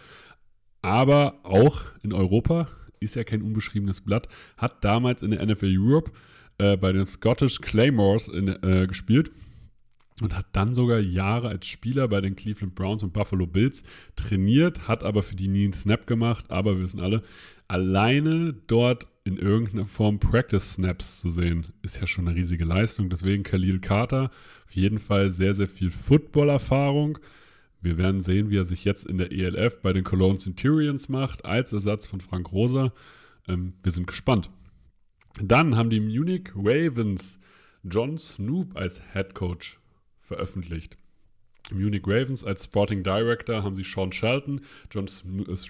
aber 0.82 1.40
auch 1.44 1.84
in 2.04 2.14
Europa. 2.14 2.68
Ist 3.00 3.16
ja 3.16 3.24
kein 3.24 3.42
unbeschriebenes 3.42 4.02
Blatt. 4.02 4.28
Hat 4.58 4.84
damals 4.84 5.22
in 5.22 5.32
der 5.32 5.46
NFL 5.46 5.76
Europe 5.78 6.12
äh, 6.58 6.78
bei 6.78 6.92
den 6.92 7.06
Scottish 7.06 7.60
Claymores 7.60 8.28
in, 8.28 8.48
äh, 8.48 8.88
gespielt 8.88 9.32
und 10.22 10.36
hat 10.36 10.48
dann 10.52 10.76
sogar 10.76 11.00
Jahre 11.00 11.50
als 11.50 11.68
Spieler 11.68 12.08
bei 12.08 12.22
den 12.22 12.36
Cleveland 12.36 12.76
Browns 12.76 13.04
und 13.04 13.14
Buffalo 13.14 13.48
Bills 13.48 13.84
trainiert, 14.16 14.88
hat 14.88 15.04
aber 15.04 15.24
für 15.24 15.36
die 15.36 15.48
nie 15.48 15.64
einen 15.64 15.74
Snap 15.74 16.08
gemacht. 16.08 16.46
Aber 16.50 16.76
wir 16.76 16.84
wissen 16.84 17.00
alle, 17.00 17.24
alleine 17.68 18.54
dort 18.68 19.08
in 19.24 19.38
irgendeiner 19.38 19.86
Form 19.86 20.20
Practice 20.20 20.74
Snaps 20.74 21.20
zu 21.20 21.30
sehen, 21.30 21.68
ist 21.82 22.00
ja 22.00 22.08
schon 22.08 22.28
eine 22.28 22.36
riesige 22.36 22.66
Leistung. 22.66 23.10
Deswegen 23.10 23.44
Khalil 23.44 23.80
Carter, 23.80 24.32
auf 24.68 24.76
jeden 24.76 25.00
Fall 25.00 25.32
sehr, 25.32 25.54
sehr 25.54 25.68
viel 25.68 25.92
Football-Erfahrung. 25.92 27.20
Wir 27.82 27.98
werden 27.98 28.22
sehen, 28.22 28.50
wie 28.50 28.58
er 28.58 28.66
sich 28.66 28.84
jetzt 28.84 29.06
in 29.06 29.18
der 29.18 29.32
ELF 29.32 29.82
bei 29.82 29.94
den 29.94 30.04
Cologne 30.04 30.38
Centurions 30.38 31.10
macht, 31.10 31.46
als 31.46 31.72
Ersatz 31.72 32.08
von 32.08 32.20
Frank 32.20 32.52
Rosa. 32.52 32.94
Ähm, 33.48 33.74
wir 33.84 33.92
sind 33.92 34.08
gespannt. 34.08 34.50
Dann 35.42 35.76
haben 35.76 35.90
die 35.90 36.02
Munich 36.02 36.52
Ravens 36.56 37.40
John 37.84 38.18
Snoop 38.18 38.76
als 38.76 39.02
Head 39.14 39.34
Coach 39.34 39.80
veröffentlicht. 40.20 40.98
Munich 41.72 42.04
Ravens 42.06 42.44
als 42.44 42.66
Sporting 42.66 43.04
Director 43.04 43.64
haben 43.64 43.76
sie 43.76 43.84
Sean 43.84 44.12
Shelton, 44.12 44.62
John, 44.92 45.08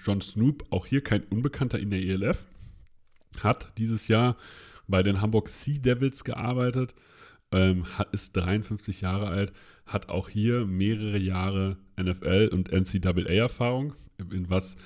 John 0.04 0.20
Snoop, 0.20 0.64
auch 0.70 0.86
hier 0.86 1.02
kein 1.04 1.22
Unbekannter 1.24 1.78
in 1.78 1.90
der 1.90 2.00
ELF 2.00 2.46
hat 3.38 3.72
dieses 3.78 4.08
Jahr 4.08 4.36
bei 4.88 5.02
den 5.02 5.20
Hamburg 5.20 5.48
Sea 5.48 5.78
Devils 5.78 6.24
gearbeitet, 6.24 6.94
ähm, 7.52 7.86
ist 8.12 8.36
53 8.36 9.00
Jahre 9.00 9.28
alt, 9.28 9.52
hat 9.86 10.08
auch 10.08 10.28
hier 10.28 10.66
mehrere 10.66 11.18
Jahre 11.18 11.76
NFL 12.00 12.50
und 12.52 12.70
NCAA-Erfahrung, 12.72 13.94
in 14.30 14.48
was 14.50 14.76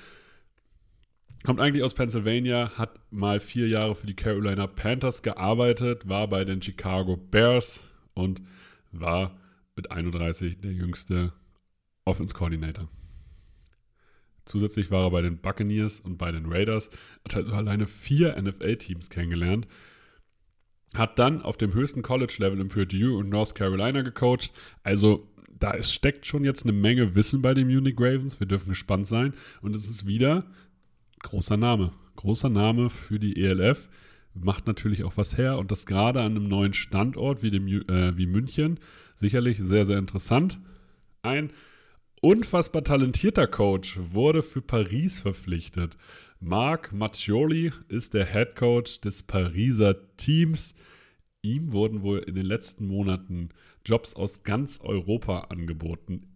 kommt 1.43 1.59
eigentlich 1.59 1.83
aus 1.83 1.93
Pennsylvania, 1.93 2.71
hat 2.77 2.99
mal 3.11 3.39
vier 3.39 3.67
Jahre 3.67 3.95
für 3.95 4.07
die 4.07 4.15
Carolina 4.15 4.65
Panthers 4.67 5.21
gearbeitet, 5.21 6.09
war 6.09 6.27
bei 6.27 6.43
den 6.43 6.61
Chicago 6.61 7.17
Bears 7.17 7.81
und 8.13 8.41
war 8.91 9.37
mit 9.75 9.91
31 9.91 10.59
der 10.59 10.71
jüngste 10.71 11.33
Offense 12.03 12.33
Coordinator. 12.33 12.89
Zusätzlich 14.45 14.91
war 14.91 15.05
er 15.05 15.11
bei 15.11 15.21
den 15.21 15.37
Buccaneers 15.37 15.99
und 15.99 16.17
bei 16.17 16.31
den 16.31 16.45
Raiders, 16.45 16.89
hat 17.25 17.35
also 17.35 17.53
alleine 17.53 17.87
vier 17.87 18.39
NFL-Teams 18.39 19.09
kennengelernt. 19.09 19.67
Hat 20.93 21.19
dann 21.19 21.41
auf 21.41 21.57
dem 21.57 21.73
höchsten 21.73 22.01
College-Level 22.01 22.59
in 22.59 22.69
Purdue 22.69 23.17
und 23.17 23.29
North 23.29 23.55
Carolina 23.55 24.01
gecoacht. 24.01 24.51
Also 24.83 25.27
da 25.59 25.71
ist, 25.71 25.93
steckt 25.93 26.25
schon 26.25 26.43
jetzt 26.43 26.63
eine 26.63 26.73
Menge 26.73 27.15
Wissen 27.15 27.41
bei 27.41 27.53
den 27.53 27.67
Munich 27.67 27.95
Ravens. 27.97 28.39
Wir 28.39 28.47
dürfen 28.47 28.69
gespannt 28.69 29.07
sein. 29.07 29.33
Und 29.61 29.75
es 29.75 29.89
ist 29.89 30.05
wieder 30.05 30.45
großer 31.23 31.57
Name. 31.57 31.91
Großer 32.15 32.49
Name 32.49 32.89
für 32.89 33.19
die 33.19 33.41
ELF. 33.41 33.89
Macht 34.33 34.67
natürlich 34.67 35.03
auch 35.03 35.17
was 35.17 35.37
her. 35.37 35.57
Und 35.57 35.71
das 35.71 35.85
gerade 35.85 36.21
an 36.21 36.35
einem 36.35 36.47
neuen 36.47 36.73
Standort 36.73 37.41
wie, 37.41 37.51
dem, 37.51 37.67
äh, 37.67 38.17
wie 38.17 38.27
München. 38.27 38.79
Sicherlich 39.15 39.57
sehr, 39.57 39.85
sehr 39.85 39.97
interessant. 39.97 40.59
Ein 41.21 41.51
unfassbar 42.21 42.83
talentierter 42.83 43.47
Coach 43.47 43.99
wurde 44.11 44.43
für 44.43 44.61
Paris 44.61 45.19
verpflichtet. 45.19 45.97
Marc 46.47 46.93
Maccioli 46.93 47.71
ist 47.87 48.13
der 48.13 48.31
Head 48.31 48.55
Coach 48.55 49.01
des 49.01 49.23
Pariser 49.23 49.95
Teams. 50.15 50.75
Ihm 51.41 51.71
wurden 51.71 52.03
wohl 52.03 52.19
in 52.19 52.35
den 52.35 52.45
letzten 52.45 52.85
Monaten 52.85 53.49
Jobs 53.83 54.13
aus 54.13 54.43
ganz 54.43 54.79
Europa 54.79 55.47
angeboten. 55.49 56.27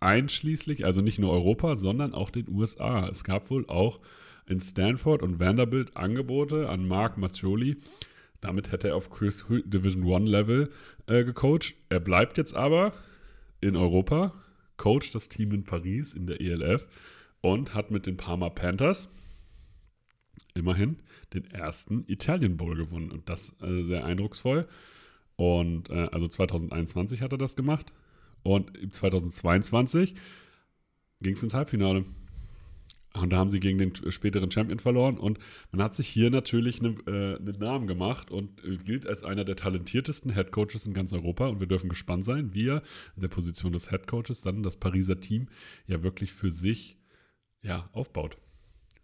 Einschließlich, 0.00 0.84
also 0.84 1.00
nicht 1.00 1.20
nur 1.20 1.30
Europa, 1.30 1.76
sondern 1.76 2.12
auch 2.12 2.30
den 2.30 2.48
USA. 2.48 3.08
Es 3.08 3.22
gab 3.22 3.50
wohl 3.50 3.64
auch 3.68 4.00
in 4.48 4.58
Stanford 4.58 5.22
und 5.22 5.38
Vanderbilt 5.38 5.96
Angebote 5.96 6.68
an 6.68 6.88
Marc 6.88 7.16
Maccioli. 7.16 7.76
Damit 8.40 8.72
hätte 8.72 8.88
er 8.88 8.96
auf 8.96 9.10
Chris 9.10 9.44
Division 9.48 10.02
One 10.02 10.28
Level 10.28 10.70
äh, 11.06 11.22
gecoacht. 11.22 11.74
Er 11.88 12.00
bleibt 12.00 12.36
jetzt 12.36 12.56
aber 12.56 12.94
in 13.60 13.76
Europa 13.76 14.34
coacht 14.76 15.14
das 15.14 15.28
Team 15.28 15.52
in 15.52 15.62
Paris 15.62 16.14
in 16.14 16.26
der 16.26 16.40
ELF 16.40 16.88
und 17.42 17.76
hat 17.76 17.92
mit 17.92 18.06
den 18.06 18.16
Parma 18.16 18.50
Panthers 18.50 19.08
immerhin 20.54 20.96
den 21.32 21.44
ersten 21.50 22.04
Italian 22.06 22.56
Bowl 22.56 22.76
gewonnen. 22.76 23.10
Und 23.10 23.28
das 23.28 23.54
äh, 23.62 23.82
sehr 23.84 24.04
eindrucksvoll. 24.04 24.68
Und 25.36 25.90
äh, 25.90 26.08
also 26.12 26.28
2021 26.28 27.22
hat 27.22 27.32
er 27.32 27.38
das 27.38 27.56
gemacht. 27.56 27.92
Und 28.42 28.72
2022 28.92 30.14
ging 31.20 31.34
es 31.34 31.42
ins 31.42 31.54
Halbfinale. 31.54 32.04
Und 33.14 33.30
da 33.30 33.36
haben 33.36 33.50
sie 33.50 33.60
gegen 33.60 33.78
den 33.78 33.94
späteren 34.10 34.50
Champion 34.50 34.78
verloren. 34.78 35.18
Und 35.18 35.38
man 35.70 35.82
hat 35.82 35.94
sich 35.94 36.08
hier 36.08 36.30
natürlich 36.30 36.80
einen, 36.80 37.06
äh, 37.06 37.38
Namen 37.58 37.86
gemacht 37.86 38.30
und 38.30 38.62
gilt 38.84 39.06
als 39.06 39.22
einer 39.22 39.44
der 39.44 39.56
talentiertesten 39.56 40.34
Head 40.34 40.50
Coaches 40.50 40.86
in 40.86 40.94
ganz 40.94 41.12
Europa. 41.12 41.48
Und 41.48 41.60
wir 41.60 41.66
dürfen 41.66 41.90
gespannt 41.90 42.24
sein, 42.24 42.54
wie 42.54 42.68
er 42.68 42.82
in 43.14 43.20
der 43.20 43.28
Position 43.28 43.72
des 43.72 43.90
Head 43.90 44.06
Coaches 44.06 44.40
dann 44.40 44.62
das 44.62 44.76
Pariser 44.76 45.20
Team 45.20 45.48
ja 45.86 46.02
wirklich 46.02 46.32
für 46.32 46.50
sich 46.50 46.96
ja, 47.62 47.88
aufbaut. 47.92 48.38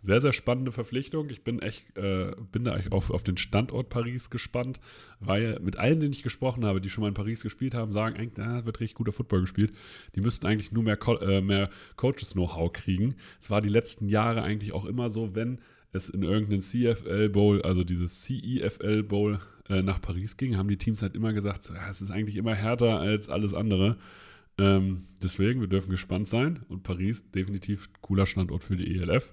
Sehr, 0.00 0.20
sehr 0.20 0.32
spannende 0.32 0.70
Verpflichtung. 0.70 1.28
Ich 1.28 1.42
bin 1.42 1.60
echt, 1.60 1.96
äh, 1.96 2.30
bin 2.52 2.64
da 2.64 2.76
echt 2.76 2.92
auf, 2.92 3.10
auf 3.10 3.24
den 3.24 3.36
Standort 3.36 3.88
Paris 3.88 4.30
gespannt, 4.30 4.78
weil 5.18 5.58
mit 5.60 5.76
allen, 5.76 5.98
denen 5.98 6.12
ich 6.12 6.22
gesprochen 6.22 6.64
habe, 6.64 6.80
die 6.80 6.88
schon 6.88 7.02
mal 7.02 7.08
in 7.08 7.14
Paris 7.14 7.42
gespielt 7.42 7.74
haben, 7.74 7.92
sagen, 7.92 8.16
eigentlich, 8.16 8.34
da 8.34 8.64
wird 8.64 8.78
richtig 8.78 8.96
guter 8.96 9.10
Football 9.10 9.40
gespielt. 9.40 9.72
Die 10.14 10.20
müssten 10.20 10.46
eigentlich 10.46 10.70
nur 10.70 10.84
mehr, 10.84 10.96
Co 10.96 11.16
äh, 11.16 11.40
mehr 11.40 11.68
Coaches-Know-how 11.96 12.72
kriegen. 12.72 13.16
Es 13.40 13.50
war 13.50 13.60
die 13.60 13.68
letzten 13.68 14.08
Jahre 14.08 14.42
eigentlich 14.42 14.72
auch 14.72 14.84
immer 14.84 15.10
so, 15.10 15.34
wenn 15.34 15.58
es 15.90 16.08
in 16.08 16.22
irgendeinen 16.22 16.60
CFL 16.60 17.28
Bowl, 17.30 17.62
also 17.62 17.82
dieses 17.82 18.22
CEFL 18.22 19.02
Bowl 19.02 19.40
äh, 19.68 19.82
nach 19.82 20.00
Paris 20.00 20.36
ging, 20.36 20.56
haben 20.56 20.68
die 20.68 20.76
Teams 20.76 21.02
halt 21.02 21.16
immer 21.16 21.32
gesagt, 21.32 21.72
es 21.90 22.00
ist 22.00 22.10
eigentlich 22.10 22.36
immer 22.36 22.54
härter 22.54 23.00
als 23.00 23.28
alles 23.28 23.52
andere. 23.52 23.96
Ähm, 24.58 25.04
deswegen, 25.22 25.60
wir 25.60 25.68
dürfen 25.68 25.90
gespannt 25.90 26.28
sein 26.28 26.64
und 26.68 26.82
Paris 26.82 27.30
definitiv 27.30 27.90
cooler 28.00 28.26
Standort 28.26 28.64
für 28.64 28.76
die 28.76 28.98
ELF. 28.98 29.32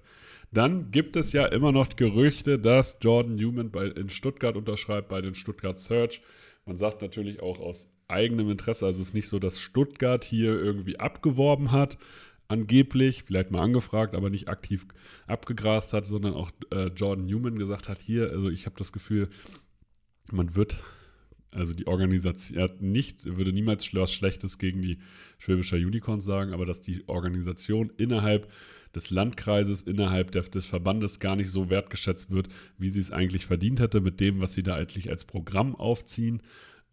Dann 0.52 0.92
gibt 0.92 1.16
es 1.16 1.34
ja 1.34 1.46
immer 1.48 1.72
noch 1.72 1.90
Gerüchte, 1.96 2.60
dass 2.60 2.98
Jordan 3.02 3.36
Newman 3.36 3.72
bei, 3.72 3.88
in 3.88 4.10
Stuttgart 4.10 4.56
unterschreibt, 4.56 5.10
bei 5.10 5.22
den 5.22 5.36
Stuttgart 5.36 5.80
Search. 5.80 6.22
Man 6.66 6.78
sagt 6.78 7.02
natürlich 7.02 7.42
auch 7.42 7.60
aus 7.60 7.90
eigenem 8.08 8.50
Interesse, 8.50 8.86
also 8.86 9.02
es 9.02 9.10
ist 9.10 9.14
nicht 9.14 9.28
so, 9.28 9.40
dass 9.40 9.60
Stuttgart 9.60 10.24
hier 10.24 10.60
irgendwie 10.60 11.00
abgeworben 11.00 11.72
hat, 11.72 11.98
angeblich, 12.48 13.24
vielleicht 13.24 13.52
mal 13.52 13.62
angefragt, 13.62 14.16
aber 14.16 14.30
nicht 14.30 14.48
aktiv 14.48 14.86
abgegrast 15.26 15.94
hat, 15.94 16.06
sondern 16.06 16.34
auch 16.36 16.52
äh, 16.72 16.88
Jordan 16.96 17.26
Newman 17.26 17.58
gesagt 17.58 17.90
hat, 17.90 18.02
hier, 18.02 18.30
also 18.30 18.50
ich 18.50 18.68
habe 18.68 18.76
das 18.78 18.94
Gefühl, 18.94 19.30
man 20.32 20.56
wird, 20.56 20.78
also 21.56 21.74
die 21.74 21.88
Organisation, 21.88 22.60
nicht, 22.82 23.26
würde 23.38 23.54
niemals 23.54 23.86
was 23.86 24.12
Schlechtes 24.12 24.58
gegen 24.58 24.82
die 24.82 24.98
Schwäbischer 25.38 25.78
Unicorns 25.78 26.26
sagen, 26.26 26.54
aber 26.54 26.66
dass 26.66 26.82
die 26.82 27.08
Organisation 27.08 27.92
innerhalb 27.98 28.52
des 28.96 29.10
Landkreises 29.10 29.82
innerhalb 29.82 30.32
der, 30.32 30.44
des 30.44 30.68
Verbandes 30.68 31.20
gar 31.20 31.36
nicht 31.36 31.50
so 31.50 31.70
wertgeschätzt 31.70 32.32
wird, 32.32 32.48
wie 32.78 32.90
sie 32.90 33.02
es 33.02 33.12
eigentlich 33.12 33.46
verdient 33.46 33.80
hätte 33.80 34.00
mit 34.00 34.20
dem, 34.20 34.40
was 34.40 34.54
sie 34.54 34.64
da 34.64 34.76
eigentlich 34.76 35.10
als 35.10 35.26
Programm 35.26 35.76
aufziehen. 35.76 36.42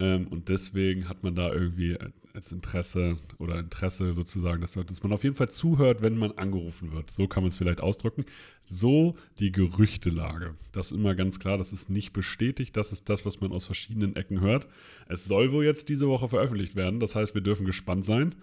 Ähm, 0.01 0.27
und 0.29 0.49
deswegen 0.49 1.09
hat 1.09 1.23
man 1.23 1.35
da 1.35 1.53
irgendwie 1.53 1.97
als 2.35 2.51
Interesse 2.51 3.19
oder 3.39 3.59
Interesse 3.59 4.13
sozusagen, 4.13 4.61
dass, 4.61 4.73
dass 4.73 5.03
man 5.03 5.13
auf 5.13 5.23
jeden 5.23 5.35
Fall 5.35 5.51
zuhört, 5.51 6.03
wenn 6.03 6.17
man 6.17 6.33
angerufen 6.33 6.93
wird. 6.93 7.11
So 7.11 7.27
kann 7.29 7.43
man 7.43 7.51
es 7.51 7.59
vielleicht 7.59 7.81
ausdrücken. 7.81 8.25
So 8.65 9.17
die 9.39 9.53
Gerüchtelage. 9.53 10.55
Das 10.73 10.87
ist 10.87 10.93
immer 10.93 11.15
ganz 11.15 11.39
klar, 11.39 11.59
das 11.59 11.73
ist 11.73 11.91
nicht 11.91 12.13
bestätigt. 12.13 12.77
Das 12.77 12.93
ist 12.93 13.09
das, 13.09 13.27
was 13.27 13.41
man 13.41 13.53
aus 13.53 13.67
verschiedenen 13.67 14.17
Ecken 14.17 14.41
hört. 14.41 14.67
Es 15.09 15.25
soll 15.25 15.53
wohl 15.53 15.65
jetzt 15.65 15.89
diese 15.89 16.09
Woche 16.09 16.29
veröffentlicht 16.29 16.75
werden. 16.75 17.01
Das 17.01 17.15
heißt, 17.15 17.35
wir 17.35 17.43
dürfen 17.43 17.67
gespannt 17.67 18.05
sein. 18.05 18.35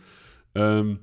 Ähm, 0.56 1.00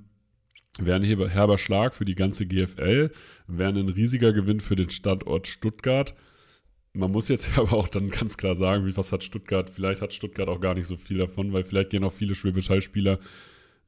wäre 0.78 0.96
ein 0.96 1.28
herber 1.28 1.58
Schlag 1.58 1.94
für 1.94 2.04
die 2.04 2.14
ganze 2.14 2.46
GFL, 2.46 3.10
wäre 3.46 3.70
ein 3.70 3.88
riesiger 3.88 4.32
Gewinn 4.32 4.60
für 4.60 4.76
den 4.76 4.90
Standort 4.90 5.46
Stuttgart. 5.48 6.14
Man 6.96 7.12
muss 7.12 7.28
jetzt 7.28 7.50
aber 7.58 7.72
auch 7.72 7.88
dann 7.88 8.10
ganz 8.10 8.36
klar 8.36 8.56
sagen, 8.56 8.86
wie 8.86 8.96
was 8.96 9.12
hat 9.12 9.22
Stuttgart, 9.22 9.70
vielleicht 9.70 10.02
hat 10.02 10.12
Stuttgart 10.12 10.48
auch 10.48 10.60
gar 10.60 10.74
nicht 10.74 10.86
so 10.86 10.96
viel 10.96 11.18
davon, 11.18 11.52
weil 11.52 11.64
vielleicht 11.64 11.90
gehen 11.90 12.04
auch 12.04 12.12
viele 12.12 12.34
Schwäbisch 12.34 12.70
Hall-Spieler, 12.70 13.18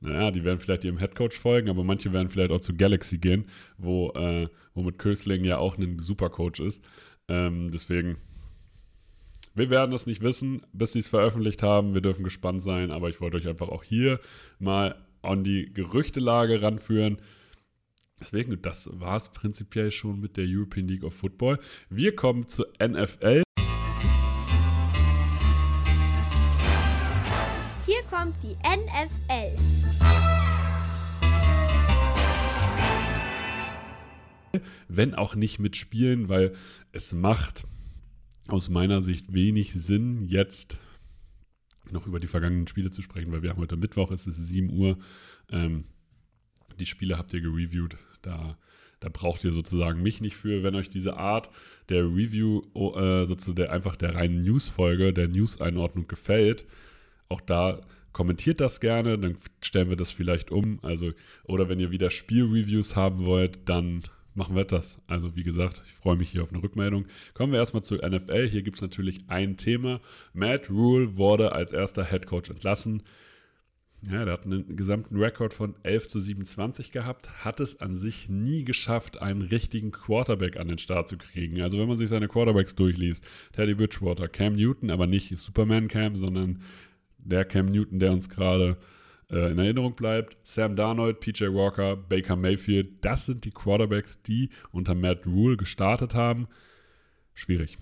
naja, 0.01 0.31
die 0.31 0.45
werden 0.45 0.61
vielleicht 0.61 0.85
ihrem 0.85 0.99
Headcoach 0.99 1.33
folgen, 1.33 1.69
aber 1.69 1.83
manche 1.83 2.13
werden 2.13 2.29
vielleicht 2.29 2.53
auch 2.53 2.61
zu 2.61 2.75
Galaxy 2.75 3.19
gehen, 3.19 3.47
wo, 3.79 4.13
äh, 4.13 4.49
wo 4.75 4.83
mit 4.83 4.99
Kösling 4.99 5.45
ja 5.45 5.59
auch 5.59 5.77
ein 5.77 5.99
Supercoach 5.99 6.61
ist. 6.61 6.83
Ähm, 7.27 7.71
deswegen, 7.73 8.17
wir 9.55 9.71
werden 9.71 9.93
es 9.93 10.07
nicht 10.07 10.23
wissen, 10.23 10.63
bis 10.73 10.93
sie 10.93 11.01
es 11.01 11.09
veröffentlicht 11.09 11.65
haben. 11.65 11.95
Wir 11.95 12.01
dürfen 12.01 12.23
gespannt 12.23 12.63
sein, 12.63 12.93
aber 12.93 13.09
ich 13.09 13.21
wollte 13.21 13.39
euch 13.39 13.49
einfach 13.49 13.69
auch 13.69 13.83
hier 13.83 14.21
mal 14.61 14.95
an 15.23 15.43
die 15.43 15.73
Gerüchtelage 15.73 16.63
ranführen. 16.63 17.19
Deswegen, 18.21 18.61
das 18.63 18.89
war 18.93 19.17
es 19.17 19.29
prinzipiell 19.31 19.91
schon 19.91 20.21
mit 20.21 20.37
der 20.37 20.45
European 20.49 20.89
League 20.89 21.05
of 21.05 21.15
Football. 21.15 21.59
Wir 21.89 22.17
kommen 22.17 22.49
zur 22.49 22.67
NFL. 22.81 23.43
Hier 27.87 28.03
kommt 28.11 28.35
die 28.43 28.57
NFL. 28.57 29.57
Wenn 34.89 35.15
auch 35.15 35.37
nicht 35.37 35.59
mit 35.61 35.77
Spielen, 35.77 36.29
weil 36.29 36.55
es 36.93 37.13
macht 37.13 37.65
aus 38.49 38.69
meiner 38.69 39.01
Sicht 39.03 39.33
wenig 39.33 39.75
Sinn, 39.75 40.25
jetzt 40.25 40.79
noch 41.93 42.07
über 42.07 42.19
die 42.19 42.27
vergangenen 42.27 42.67
Spiele 42.67 42.91
zu 42.91 43.03
sprechen, 43.03 43.31
weil 43.31 43.43
wir 43.43 43.51
haben 43.51 43.61
heute 43.61 43.77
Mittwoch, 43.77 44.11
es 44.11 44.27
ist 44.27 44.37
7 44.37 44.71
Uhr. 44.71 44.99
Ähm, 45.51 45.85
die 46.79 46.87
Spiele 46.87 47.17
habt 47.17 47.33
ihr 47.33 47.41
gereviewt. 47.41 47.97
Da, 48.29 48.57
da 49.01 49.09
braucht 49.09 49.45
ihr 49.45 49.53
sozusagen 49.53 50.03
mich 50.03 50.21
nicht 50.21 50.37
für. 50.37 50.63
Wenn 50.63 50.75
euch 50.75 50.91
diese 50.91 51.17
Art 51.17 51.51
der 51.89 52.05
Review, 52.05 52.63
äh, 52.75 53.25
sozusagen 53.27 53.57
der, 53.57 53.73
einfach 53.73 53.97
der 53.97 54.15
reinen 54.15 54.41
News-Folge, 54.41 55.13
der 55.13 55.29
News-Einordnung 55.29 56.07
gefällt, 56.09 56.67
auch 57.29 57.41
da 57.41 57.81
kommentiert 58.13 58.61
das 58.61 58.81
gerne, 58.81 59.19
dann 59.19 59.37
stellen 59.63 59.89
wir 59.89 59.97
das 59.97 60.11
vielleicht 60.11 60.51
um. 60.51 60.79
Also, 60.83 61.13
oder 61.45 61.69
wenn 61.69 61.81
ihr 61.81 61.91
wieder 61.91 62.11
Spielreviews 62.11 62.97
haben 62.97 63.25
wollt, 63.25 63.69
dann 63.69 64.03
machen 64.35 64.57
wir 64.57 64.65
das. 64.65 65.01
Also 65.07 65.37
wie 65.37 65.43
gesagt, 65.43 65.83
ich 65.85 65.93
freue 65.93 66.17
mich 66.17 66.31
hier 66.31 66.43
auf 66.43 66.53
eine 66.53 66.63
Rückmeldung. 66.63 67.07
Kommen 67.35 67.53
wir 67.53 67.59
erstmal 67.59 67.83
zur 67.83 67.99
NFL. 68.09 68.49
Hier 68.49 68.63
gibt 68.63 68.77
es 68.77 68.83
natürlich 68.83 69.21
ein 69.29 69.57
Thema. 69.57 70.01
Matt 70.33 70.71
Rule 70.71 71.17
wurde 71.17 71.53
als 71.53 71.73
erster 71.73 72.05
Head 72.05 72.27
Coach 72.27 72.51
entlassen. 72.51 73.03
Ja, 74.03 74.25
der 74.25 74.35
hat 74.35 74.45
einen 74.45 74.77
gesamten 74.77 75.17
Rekord 75.17 75.53
von 75.53 75.75
11 75.83 76.07
zu 76.07 76.21
27 76.21 76.93
gehabt, 76.93 77.45
hat 77.45 77.59
es 77.59 77.81
an 77.81 77.97
sich 77.97 78.29
nie 78.29 78.65
geschafft, 78.65 79.21
einen 79.21 79.43
richtigen 79.43 79.91
Quarterback 79.91 80.57
an 80.57 80.69
den 80.69 80.79
Start 80.79 81.09
zu 81.09 81.19
kriegen. 81.19 81.61
Also 81.63 81.79
wenn 81.79 81.89
man 81.89 81.99
sich 81.99 82.09
seine 82.09 82.29
Quarterbacks 82.29 82.77
durchliest, 82.77 83.25
Teddy 83.53 83.75
Bridgewater, 83.75 84.29
Cam 84.29 84.55
Newton, 84.55 84.91
aber 84.91 85.09
nicht 85.09 85.37
Superman 85.37 85.89
Cam, 85.89 86.15
sondern 86.15 86.63
der 87.19 87.45
Cam 87.45 87.67
Newton, 87.67 87.99
der 87.99 88.13
uns 88.13 88.29
gerade 88.29 88.77
äh, 89.33 89.51
in 89.51 89.59
Erinnerung 89.59 89.97
bleibt. 89.97 90.37
Sam 90.45 90.77
Darnold, 90.77 91.19
PJ 91.19 91.47
Walker, 91.47 91.97
Baker 91.97 92.37
Mayfield, 92.37 93.05
das 93.05 93.27
sind 93.27 93.45
die 93.45 93.51
Quarterbacks, 93.51 94.23
die 94.23 94.51
unter 94.71 94.95
Matt 94.95 95.27
Rule 95.27 95.57
gestartet 95.57 96.15
haben. 96.15 96.47
Schwierig 97.35 97.79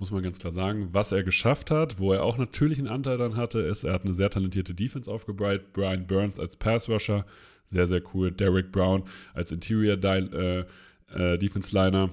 muss 0.00 0.10
man 0.10 0.22
ganz 0.22 0.38
klar 0.38 0.52
sagen. 0.52 0.88
Was 0.92 1.12
er 1.12 1.22
geschafft 1.22 1.70
hat, 1.70 1.98
wo 1.98 2.12
er 2.12 2.24
auch 2.24 2.38
natürlich 2.38 2.78
einen 2.78 2.88
Anteil 2.88 3.18
dann 3.18 3.36
hatte, 3.36 3.60
ist, 3.60 3.84
er 3.84 3.92
hat 3.92 4.04
eine 4.04 4.14
sehr 4.14 4.30
talentierte 4.30 4.74
Defense 4.74 5.10
aufgebaut. 5.10 5.72
Brian 5.72 6.06
Burns 6.06 6.40
als 6.40 6.56
Pass-Rusher, 6.56 7.26
sehr, 7.70 7.86
sehr 7.86 8.02
cool. 8.14 8.32
Derek 8.32 8.72
Brown 8.72 9.04
als 9.34 9.52
Interior 9.52 9.96
äh, 10.02 10.64
äh, 11.14 12.08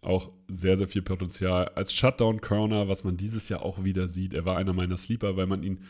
auch 0.00 0.30
sehr, 0.48 0.76
sehr 0.76 0.86
viel 0.86 1.02
Potenzial. 1.02 1.70
Als 1.74 1.92
Shutdown-Corner, 1.94 2.88
was 2.88 3.04
man 3.04 3.16
dieses 3.16 3.48
Jahr 3.48 3.62
auch 3.62 3.82
wieder 3.84 4.06
sieht, 4.06 4.34
er 4.34 4.44
war 4.44 4.56
einer 4.58 4.74
meiner 4.74 4.98
Sleeper, 4.98 5.36
weil 5.36 5.46
man 5.46 5.62
ihn 5.62 5.80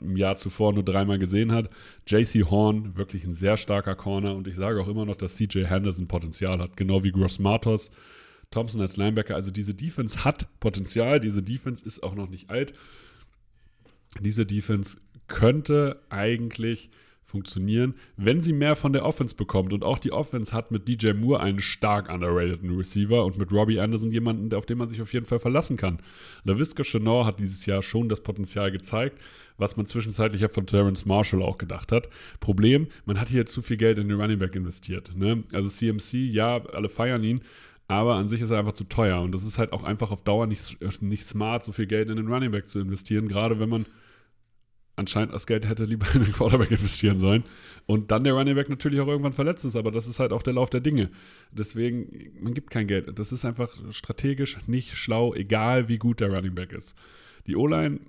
im 0.00 0.16
Jahr 0.16 0.36
zuvor 0.36 0.72
nur 0.72 0.84
dreimal 0.84 1.18
gesehen 1.18 1.52
hat. 1.52 1.68
JC 2.06 2.44
Horn, 2.48 2.96
wirklich 2.96 3.24
ein 3.24 3.34
sehr 3.34 3.56
starker 3.56 3.96
Corner 3.96 4.36
und 4.36 4.46
ich 4.46 4.54
sage 4.54 4.80
auch 4.80 4.88
immer 4.88 5.04
noch, 5.04 5.16
dass 5.16 5.36
CJ 5.36 5.64
Henderson 5.64 6.06
Potenzial 6.06 6.60
hat, 6.60 6.76
genau 6.76 7.02
wie 7.02 7.12
Gross 7.12 7.38
Matos. 7.38 7.90
Thompson 8.54 8.80
als 8.80 8.96
Linebacker. 8.96 9.34
Also 9.34 9.50
diese 9.50 9.74
Defense 9.74 10.24
hat 10.24 10.48
Potenzial, 10.60 11.20
diese 11.20 11.42
Defense 11.42 11.84
ist 11.84 12.02
auch 12.02 12.14
noch 12.14 12.28
nicht 12.28 12.50
alt. 12.50 12.72
Diese 14.20 14.46
Defense 14.46 14.96
könnte 15.26 16.00
eigentlich 16.08 16.90
funktionieren, 17.34 17.94
wenn 18.16 18.42
sie 18.42 18.52
mehr 18.52 18.76
von 18.76 18.92
der 18.92 19.04
Offense 19.04 19.34
bekommt. 19.34 19.72
Und 19.72 19.82
auch 19.82 19.98
die 19.98 20.12
Offense 20.12 20.52
hat 20.52 20.70
mit 20.70 20.86
DJ 20.86 21.14
Moore 21.14 21.40
einen 21.40 21.58
stark 21.58 22.08
underrateden 22.08 22.76
Receiver 22.76 23.24
und 23.24 23.38
mit 23.38 23.50
Robbie 23.50 23.80
Anderson 23.80 24.12
jemanden, 24.12 24.54
auf 24.54 24.66
den 24.66 24.78
man 24.78 24.88
sich 24.88 25.02
auf 25.02 25.12
jeden 25.12 25.26
Fall 25.26 25.40
verlassen 25.40 25.76
kann. 25.76 25.98
LaVisca 26.44 26.84
Chenor 26.84 27.26
hat 27.26 27.40
dieses 27.40 27.66
Jahr 27.66 27.82
schon 27.82 28.08
das 28.08 28.20
Potenzial 28.20 28.70
gezeigt, 28.70 29.20
was 29.58 29.76
man 29.76 29.84
zwischenzeitlich 29.84 30.42
ja 30.42 30.48
von 30.48 30.68
Terrence 30.68 31.06
Marshall 31.06 31.42
auch 31.42 31.58
gedacht 31.58 31.90
hat. 31.90 32.08
Problem, 32.38 32.86
man 33.04 33.20
hat 33.20 33.28
hier 33.28 33.46
zu 33.46 33.62
viel 33.62 33.78
Geld 33.78 33.98
in 33.98 34.08
den 34.08 34.20
Running 34.20 34.38
Back 34.38 34.54
investiert. 34.54 35.10
Ne? 35.16 35.42
Also 35.52 35.68
CMC, 35.68 36.14
ja, 36.30 36.64
alle 36.66 36.88
feiern 36.88 37.24
ihn, 37.24 37.40
aber 37.88 38.14
an 38.14 38.28
sich 38.28 38.40
ist 38.40 38.50
er 38.50 38.58
einfach 38.58 38.72
zu 38.72 38.84
teuer. 38.84 39.20
Und 39.20 39.32
das 39.32 39.44
ist 39.44 39.58
halt 39.58 39.72
auch 39.72 39.84
einfach 39.84 40.10
auf 40.10 40.22
Dauer 40.22 40.46
nicht, 40.46 40.78
nicht 41.02 41.24
smart, 41.24 41.64
so 41.64 41.72
viel 41.72 41.86
Geld 41.86 42.08
in 42.08 42.16
den 42.16 42.28
Running 42.28 42.50
Back 42.50 42.68
zu 42.68 42.80
investieren, 42.80 43.28
gerade 43.28 43.60
wenn 43.60 43.68
man 43.68 43.86
anscheinend 44.96 45.34
das 45.34 45.46
Geld 45.46 45.68
hätte 45.68 45.84
lieber 45.84 46.06
in 46.14 46.24
den 46.24 46.32
Quarterback 46.32 46.70
investieren 46.70 47.18
sollen. 47.18 47.44
Und 47.86 48.10
dann 48.10 48.24
der 48.24 48.34
Running 48.34 48.54
Back 48.54 48.68
natürlich 48.68 49.00
auch 49.00 49.08
irgendwann 49.08 49.32
verletzt 49.32 49.64
ist, 49.64 49.76
aber 49.76 49.90
das 49.90 50.06
ist 50.06 50.20
halt 50.20 50.32
auch 50.32 50.42
der 50.42 50.54
Lauf 50.54 50.70
der 50.70 50.80
Dinge. 50.80 51.10
Deswegen, 51.50 52.32
man 52.40 52.54
gibt 52.54 52.70
kein 52.70 52.86
Geld. 52.86 53.18
Das 53.18 53.32
ist 53.32 53.44
einfach 53.44 53.70
strategisch 53.90 54.58
nicht 54.66 54.94
schlau, 54.94 55.34
egal 55.34 55.88
wie 55.88 55.98
gut 55.98 56.20
der 56.20 56.32
Running 56.32 56.54
Back 56.54 56.72
ist. 56.72 56.94
Die 57.46 57.56
O-Line 57.56 58.00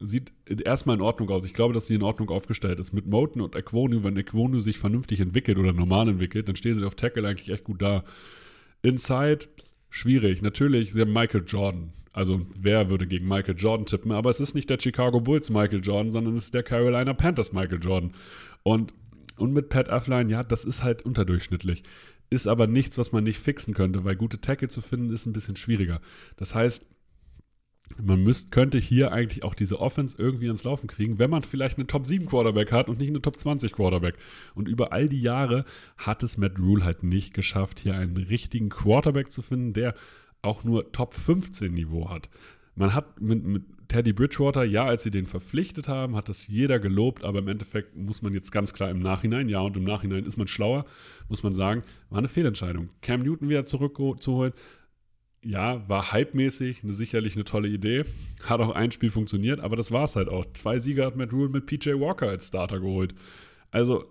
sieht 0.00 0.32
erstmal 0.64 0.96
in 0.96 1.02
Ordnung 1.02 1.28
aus. 1.30 1.44
Ich 1.44 1.54
glaube, 1.54 1.74
dass 1.74 1.86
sie 1.86 1.94
in 1.94 2.02
Ordnung 2.02 2.30
aufgestellt 2.30 2.78
ist. 2.78 2.92
Mit 2.92 3.06
Moten 3.06 3.40
und 3.40 3.56
Equonu, 3.56 4.04
wenn 4.04 4.16
Equonu 4.16 4.60
sich 4.60 4.78
vernünftig 4.78 5.20
entwickelt 5.20 5.58
oder 5.58 5.72
normal 5.72 6.08
entwickelt, 6.08 6.48
dann 6.48 6.56
stehen 6.56 6.78
sie 6.78 6.86
auf 6.86 6.94
Tackle 6.94 7.26
eigentlich 7.26 7.50
echt 7.50 7.64
gut 7.64 7.82
da. 7.82 8.04
Inside, 8.82 9.46
schwierig. 9.90 10.42
Natürlich, 10.42 10.92
sie 10.92 11.00
haben 11.00 11.12
Michael 11.12 11.44
Jordan. 11.46 11.92
Also, 12.12 12.40
wer 12.58 12.90
würde 12.90 13.06
gegen 13.06 13.28
Michael 13.28 13.56
Jordan 13.56 13.86
tippen? 13.86 14.12
Aber 14.12 14.30
es 14.30 14.40
ist 14.40 14.54
nicht 14.54 14.70
der 14.70 14.80
Chicago 14.80 15.20
Bulls 15.20 15.50
Michael 15.50 15.80
Jordan, 15.82 16.10
sondern 16.12 16.36
es 16.36 16.44
ist 16.44 16.54
der 16.54 16.62
Carolina 16.62 17.14
Panthers 17.14 17.52
Michael 17.52 17.80
Jordan. 17.80 18.12
Und, 18.62 18.92
und 19.36 19.52
mit 19.52 19.68
Pat 19.68 19.88
Afflein, 19.88 20.28
ja, 20.28 20.42
das 20.42 20.64
ist 20.64 20.82
halt 20.82 21.02
unterdurchschnittlich. 21.02 21.84
Ist 22.30 22.46
aber 22.46 22.66
nichts, 22.66 22.98
was 22.98 23.12
man 23.12 23.24
nicht 23.24 23.38
fixen 23.38 23.72
könnte, 23.72 24.04
weil 24.04 24.16
gute 24.16 24.40
Tackle 24.40 24.68
zu 24.68 24.80
finden 24.80 25.12
ist 25.12 25.26
ein 25.26 25.32
bisschen 25.32 25.56
schwieriger. 25.56 26.00
Das 26.36 26.54
heißt, 26.54 26.84
man 27.96 28.22
müsst, 28.22 28.52
könnte 28.52 28.78
hier 28.78 29.12
eigentlich 29.12 29.42
auch 29.42 29.54
diese 29.54 29.80
Offense 29.80 30.16
irgendwie 30.18 30.46
ans 30.46 30.64
Laufen 30.64 30.86
kriegen, 30.86 31.18
wenn 31.18 31.30
man 31.30 31.42
vielleicht 31.42 31.78
eine 31.78 31.86
Top 31.86 32.06
7 32.06 32.26
Quarterback 32.26 32.72
hat 32.72 32.88
und 32.88 32.98
nicht 32.98 33.08
eine 33.08 33.22
Top 33.22 33.38
20 33.38 33.72
Quarterback. 33.72 34.16
Und 34.54 34.68
über 34.68 34.92
all 34.92 35.08
die 35.08 35.20
Jahre 35.20 35.64
hat 35.96 36.22
es 36.22 36.38
Matt 36.38 36.58
Rule 36.58 36.84
halt 36.84 37.02
nicht 37.02 37.34
geschafft, 37.34 37.80
hier 37.80 37.94
einen 37.94 38.16
richtigen 38.16 38.68
Quarterback 38.68 39.32
zu 39.32 39.42
finden, 39.42 39.72
der 39.72 39.94
auch 40.42 40.64
nur 40.64 40.92
Top 40.92 41.14
15 41.14 41.72
Niveau 41.72 42.10
hat. 42.10 42.28
Man 42.74 42.94
hat 42.94 43.20
mit, 43.20 43.44
mit 43.44 43.64
Teddy 43.88 44.12
Bridgewater, 44.12 44.64
ja, 44.64 44.84
als 44.84 45.02
sie 45.02 45.10
den 45.10 45.26
verpflichtet 45.26 45.88
haben, 45.88 46.14
hat 46.14 46.28
das 46.28 46.46
jeder 46.46 46.78
gelobt, 46.78 47.24
aber 47.24 47.38
im 47.38 47.48
Endeffekt 47.48 47.96
muss 47.96 48.20
man 48.20 48.34
jetzt 48.34 48.52
ganz 48.52 48.74
klar 48.74 48.90
im 48.90 49.00
Nachhinein, 49.00 49.48
ja, 49.48 49.60
und 49.60 49.76
im 49.76 49.84
Nachhinein 49.84 50.26
ist 50.26 50.36
man 50.36 50.46
schlauer, 50.46 50.84
muss 51.28 51.42
man 51.42 51.54
sagen, 51.54 51.82
war 52.10 52.18
eine 52.18 52.28
Fehlentscheidung. 52.28 52.90
Cam 53.00 53.22
Newton 53.22 53.48
wieder 53.48 53.64
zurückzuholen, 53.64 54.52
ja, 55.42 55.88
war 55.88 56.12
hypemäßig 56.12 56.82
eine, 56.82 56.94
sicherlich 56.94 57.36
eine 57.36 57.44
tolle 57.44 57.68
Idee. 57.68 58.04
Hat 58.44 58.60
auch 58.60 58.74
ein 58.74 58.92
Spiel 58.92 59.10
funktioniert, 59.10 59.60
aber 59.60 59.76
das 59.76 59.92
war 59.92 60.04
es 60.04 60.16
halt 60.16 60.28
auch. 60.28 60.44
Zwei 60.54 60.78
Sieger 60.78 61.06
hat 61.06 61.16
Matt 61.16 61.32
Rule 61.32 61.48
mit 61.48 61.66
PJ 61.66 61.90
Walker 61.90 62.28
als 62.28 62.48
Starter 62.48 62.80
geholt. 62.80 63.14
Also, 63.70 64.04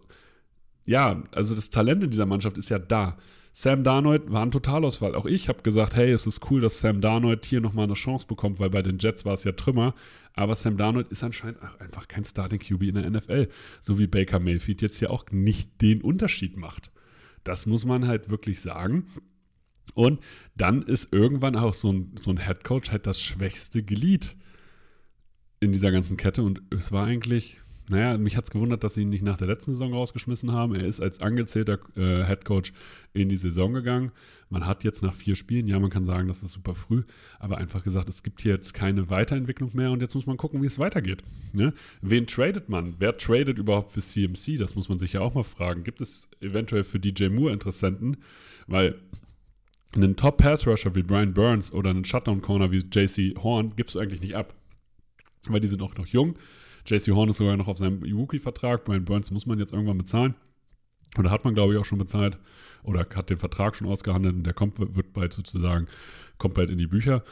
ja, 0.85 1.23
also 1.31 1.55
das 1.55 1.69
Talent 1.69 2.03
in 2.03 2.11
dieser 2.11 2.25
Mannschaft 2.25 2.57
ist 2.57 2.69
ja 2.69 2.79
da. 2.79 3.17
Sam 3.51 3.83
Darnold 3.83 4.31
war 4.31 4.43
ein 4.43 4.51
Totalausfall. 4.51 5.15
Auch 5.15 5.25
ich 5.25 5.49
habe 5.49 5.63
gesagt, 5.63 5.95
hey, 5.95 6.11
es 6.11 6.27
ist 6.27 6.51
cool, 6.51 6.61
dass 6.61 6.79
Sam 6.79 7.01
Darnold 7.01 7.43
hier 7.43 7.59
nochmal 7.59 7.85
eine 7.85 7.95
Chance 7.95 8.27
bekommt, 8.27 8.59
weil 8.59 8.69
bei 8.69 8.83
den 8.83 8.99
Jets 8.99 9.25
war 9.25 9.33
es 9.33 9.43
ja 9.45 9.51
Trümmer. 9.51 9.95
Aber 10.33 10.55
Sam 10.55 10.77
Darnold 10.77 11.07
ist 11.07 11.23
anscheinend 11.23 11.59
einfach 11.79 12.07
kein 12.07 12.23
Starting 12.23 12.59
QB 12.59 12.83
in 12.83 12.95
der 12.95 13.09
NFL. 13.09 13.47
So 13.81 13.97
wie 13.97 14.05
Baker 14.05 14.39
Mayfield 14.39 14.83
jetzt 14.83 14.99
hier 14.99 15.09
auch 15.09 15.25
nicht 15.31 15.81
den 15.81 16.03
Unterschied 16.03 16.55
macht. 16.55 16.91
Das 17.43 17.65
muss 17.65 17.83
man 17.83 18.07
halt 18.07 18.29
wirklich 18.29 18.61
sagen. 18.61 19.07
Und 19.93 20.19
dann 20.55 20.81
ist 20.81 21.11
irgendwann 21.11 21.55
auch 21.55 21.73
so 21.73 21.91
ein, 21.91 22.15
so 22.21 22.31
ein 22.31 22.37
Headcoach 22.37 22.91
halt 22.91 23.07
das 23.07 23.21
schwächste 23.21 23.83
Glied 23.83 24.35
in 25.59 25.71
dieser 25.71 25.91
ganzen 25.91 26.17
Kette. 26.17 26.43
Und 26.43 26.61
es 26.69 26.91
war 26.91 27.05
eigentlich, 27.05 27.57
naja, 27.89 28.17
mich 28.17 28.35
hat 28.35 28.43
es 28.43 28.51
gewundert, 28.51 28.83
dass 28.83 28.95
sie 28.95 29.03
ihn 29.03 29.09
nicht 29.09 29.23
nach 29.23 29.37
der 29.37 29.47
letzten 29.47 29.71
Saison 29.71 29.93
rausgeschmissen 29.93 30.51
haben. 30.51 30.75
Er 30.75 30.85
ist 30.85 31.01
als 31.01 31.21
angezählter 31.21 31.79
äh, 31.95 32.23
Headcoach 32.23 32.73
in 33.13 33.29
die 33.29 33.37
Saison 33.37 33.73
gegangen. 33.73 34.11
Man 34.49 34.67
hat 34.67 34.83
jetzt 34.83 35.01
nach 35.03 35.13
vier 35.13 35.35
Spielen, 35.35 35.67
ja, 35.67 35.79
man 35.79 35.89
kann 35.89 36.05
sagen, 36.05 36.27
das 36.27 36.43
ist 36.43 36.51
super 36.51 36.75
früh, 36.75 37.03
aber 37.39 37.57
einfach 37.57 37.83
gesagt, 37.83 38.09
es 38.09 38.23
gibt 38.23 38.41
hier 38.41 38.53
jetzt 38.53 38.73
keine 38.73 39.09
Weiterentwicklung 39.09 39.71
mehr 39.73 39.91
und 39.91 40.01
jetzt 40.01 40.15
muss 40.15 40.25
man 40.25 40.37
gucken, 40.37 40.61
wie 40.61 40.67
es 40.67 40.79
weitergeht. 40.79 41.23
Ne? 41.53 41.73
Wen 42.01 42.27
tradet 42.27 42.67
man? 42.69 42.95
Wer 42.99 43.17
tradet 43.17 43.57
überhaupt 43.57 43.91
für 43.91 44.01
CMC? 44.01 44.57
Das 44.57 44.75
muss 44.75 44.89
man 44.89 44.99
sich 44.99 45.13
ja 45.13 45.21
auch 45.21 45.33
mal 45.33 45.43
fragen. 45.43 45.83
Gibt 45.83 46.01
es 46.01 46.29
eventuell 46.41 46.83
für 46.83 46.99
DJ 46.99 47.29
Moore 47.29 47.53
Interessenten? 47.53 48.17
Weil 48.67 48.99
einen 49.95 50.15
Top-Pass-Rusher 50.15 50.95
wie 50.95 51.03
Brian 51.03 51.33
Burns 51.33 51.71
oder 51.71 51.89
einen 51.89 52.05
Shutdown-Corner 52.05 52.71
wie 52.71 52.79
JC 52.79 53.35
Horn 53.41 53.75
gibst 53.75 53.95
du 53.95 53.99
eigentlich 53.99 54.21
nicht 54.21 54.35
ab. 54.35 54.53
Weil 55.47 55.61
die 55.61 55.67
sind 55.67 55.81
auch 55.81 55.95
noch 55.95 56.07
jung. 56.07 56.37
JC 56.85 57.11
Horn 57.11 57.29
ist 57.29 57.37
sogar 57.37 57.57
noch 57.57 57.67
auf 57.67 57.77
seinem 57.77 58.03
Rookie-Vertrag. 58.03 58.85
Brian 58.85 59.05
Burns 59.05 59.31
muss 59.31 59.45
man 59.45 59.59
jetzt 59.59 59.73
irgendwann 59.73 59.97
bezahlen. 59.97 60.35
Oder 61.17 61.31
hat 61.31 61.45
man, 61.45 61.53
glaube 61.53 61.73
ich, 61.73 61.79
auch 61.79 61.85
schon 61.85 61.97
bezahlt. 61.97 62.37
Oder 62.83 63.07
hat 63.15 63.29
den 63.29 63.37
Vertrag 63.37 63.75
schon 63.75 63.87
ausgehandelt 63.87 64.35
und 64.35 64.43
der 64.43 64.53
kommt, 64.53 64.79
wird 64.79 65.13
bald 65.13 65.33
sozusagen, 65.33 65.87
bald 66.37 66.69
in 66.69 66.77
die 66.77 66.87
Bücher. 66.87 67.23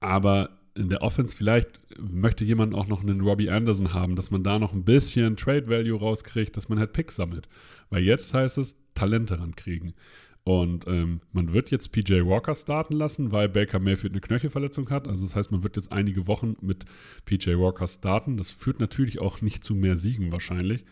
Aber 0.00 0.50
in 0.74 0.88
der 0.88 1.02
Offense 1.02 1.36
vielleicht 1.36 1.68
möchte 1.98 2.44
jemand 2.44 2.74
auch 2.74 2.86
noch 2.86 3.02
einen 3.02 3.20
Robbie 3.20 3.50
Anderson 3.50 3.92
haben, 3.92 4.16
dass 4.16 4.30
man 4.30 4.42
da 4.42 4.58
noch 4.58 4.72
ein 4.72 4.84
bisschen 4.84 5.36
Trade 5.36 5.68
Value 5.68 5.98
rauskriegt, 5.98 6.56
dass 6.56 6.68
man 6.68 6.78
halt 6.78 6.92
Picks 6.92 7.16
sammelt. 7.16 7.48
Weil 7.90 8.02
jetzt 8.02 8.32
heißt 8.32 8.58
es, 8.58 8.76
Talente 8.94 9.38
rankriegen. 9.38 9.94
Und 10.44 10.88
ähm, 10.88 11.20
man 11.32 11.52
wird 11.52 11.70
jetzt 11.70 11.92
PJ 11.92 12.24
Walker 12.24 12.56
starten 12.56 12.94
lassen, 12.94 13.30
weil 13.30 13.48
Baker 13.48 13.78
Mayfield 13.78 14.12
eine 14.12 14.20
Knöchelverletzung 14.20 14.90
hat. 14.90 15.06
Also 15.06 15.24
das 15.24 15.36
heißt, 15.36 15.52
man 15.52 15.62
wird 15.62 15.76
jetzt 15.76 15.92
einige 15.92 16.26
Wochen 16.26 16.56
mit 16.60 16.84
PJ 17.24 17.50
Walker 17.58 17.86
starten. 17.86 18.36
Das 18.36 18.50
führt 18.50 18.80
natürlich 18.80 19.20
auch 19.20 19.40
nicht 19.40 19.62
zu 19.62 19.74
mehr 19.74 19.96
Siegen 19.96 20.32
wahrscheinlich, 20.32 20.84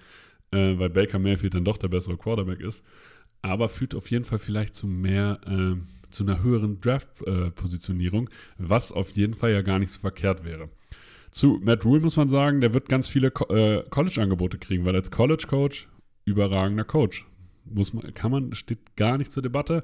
äh, 0.52 0.78
weil 0.78 0.90
Baker 0.90 1.18
Mayfield 1.18 1.54
dann 1.54 1.64
doch 1.64 1.78
der 1.78 1.88
bessere 1.88 2.16
Quarterback 2.16 2.60
ist. 2.60 2.84
Aber 3.42 3.68
führt 3.68 3.96
auf 3.96 4.10
jeden 4.10 4.24
Fall 4.24 4.38
vielleicht 4.38 4.76
zu 4.76 4.86
mehr, 4.86 5.40
äh, 5.46 5.76
zu 6.10 6.24
einer 6.24 6.42
höheren 6.42 6.80
Draft-Positionierung, 6.80 8.28
äh, 8.28 8.32
was 8.58 8.92
auf 8.92 9.10
jeden 9.12 9.34
Fall 9.34 9.50
ja 9.50 9.62
gar 9.62 9.80
nicht 9.80 9.90
so 9.90 9.98
verkehrt 9.98 10.44
wäre. 10.44 10.68
Zu 11.32 11.60
Matt 11.62 11.84
Rule 11.84 12.00
muss 12.00 12.16
man 12.16 12.28
sagen, 12.28 12.60
der 12.60 12.74
wird 12.74 12.88
ganz 12.88 13.08
viele 13.08 13.32
Co 13.32 13.52
äh, 13.52 13.82
College-Angebote 13.88 14.58
kriegen, 14.58 14.84
weil 14.84 14.94
als 14.94 15.10
College-Coach 15.10 15.88
überragender 16.24 16.84
Coach 16.84 17.26
muss 17.74 17.92
man, 17.92 18.12
kann 18.14 18.30
man, 18.30 18.54
steht 18.54 18.96
gar 18.96 19.18
nicht 19.18 19.33
zur 19.33 19.42
Debatte. 19.42 19.83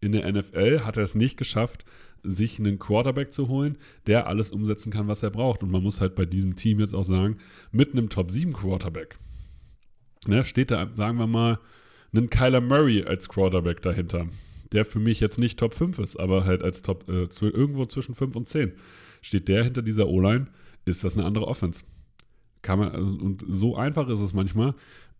In 0.00 0.12
der 0.12 0.30
NFL 0.30 0.80
hat 0.80 0.96
er 0.96 1.02
es 1.02 1.14
nicht 1.14 1.36
geschafft, 1.36 1.84
sich 2.22 2.58
einen 2.58 2.78
Quarterback 2.78 3.32
zu 3.32 3.48
holen, 3.48 3.78
der 4.06 4.26
alles 4.26 4.50
umsetzen 4.50 4.92
kann, 4.92 5.08
was 5.08 5.22
er 5.22 5.30
braucht. 5.30 5.62
Und 5.62 5.70
man 5.70 5.82
muss 5.82 6.00
halt 6.00 6.14
bei 6.14 6.26
diesem 6.26 6.56
Team 6.56 6.80
jetzt 6.80 6.94
auch 6.94 7.04
sagen, 7.04 7.38
mit 7.72 7.92
einem 7.92 8.08
Top 8.08 8.30
7 8.30 8.52
Quarterback 8.52 9.16
ne, 10.28 10.44
steht 10.44 10.70
da, 10.70 10.88
sagen 10.94 11.18
wir 11.18 11.26
mal, 11.26 11.58
ein 12.14 12.30
Kyler 12.30 12.60
Murray 12.60 13.02
als 13.04 13.28
Quarterback 13.28 13.82
dahinter, 13.82 14.26
der 14.72 14.84
für 14.84 14.98
mich 14.98 15.20
jetzt 15.20 15.38
nicht 15.38 15.58
Top 15.58 15.74
5 15.74 15.98
ist, 15.98 16.16
aber 16.16 16.44
halt 16.44 16.62
als 16.62 16.82
Top, 16.82 17.08
äh, 17.08 17.28
irgendwo 17.40 17.86
zwischen 17.86 18.14
5 18.14 18.36
und 18.36 18.48
10. 18.48 18.72
Steht 19.22 19.48
der 19.48 19.64
hinter 19.64 19.82
dieser 19.82 20.08
O-Line, 20.08 20.46
ist 20.84 21.04
das 21.04 21.14
eine 21.14 21.24
andere 21.24 21.46
Offense. 21.46 21.84
Kann 22.62 22.78
man, 22.78 22.90
also, 22.90 23.14
und 23.16 23.44
so 23.46 23.76
einfach 23.76 24.08
ist 24.08 24.20
es 24.20 24.32
manchmal. 24.32 24.74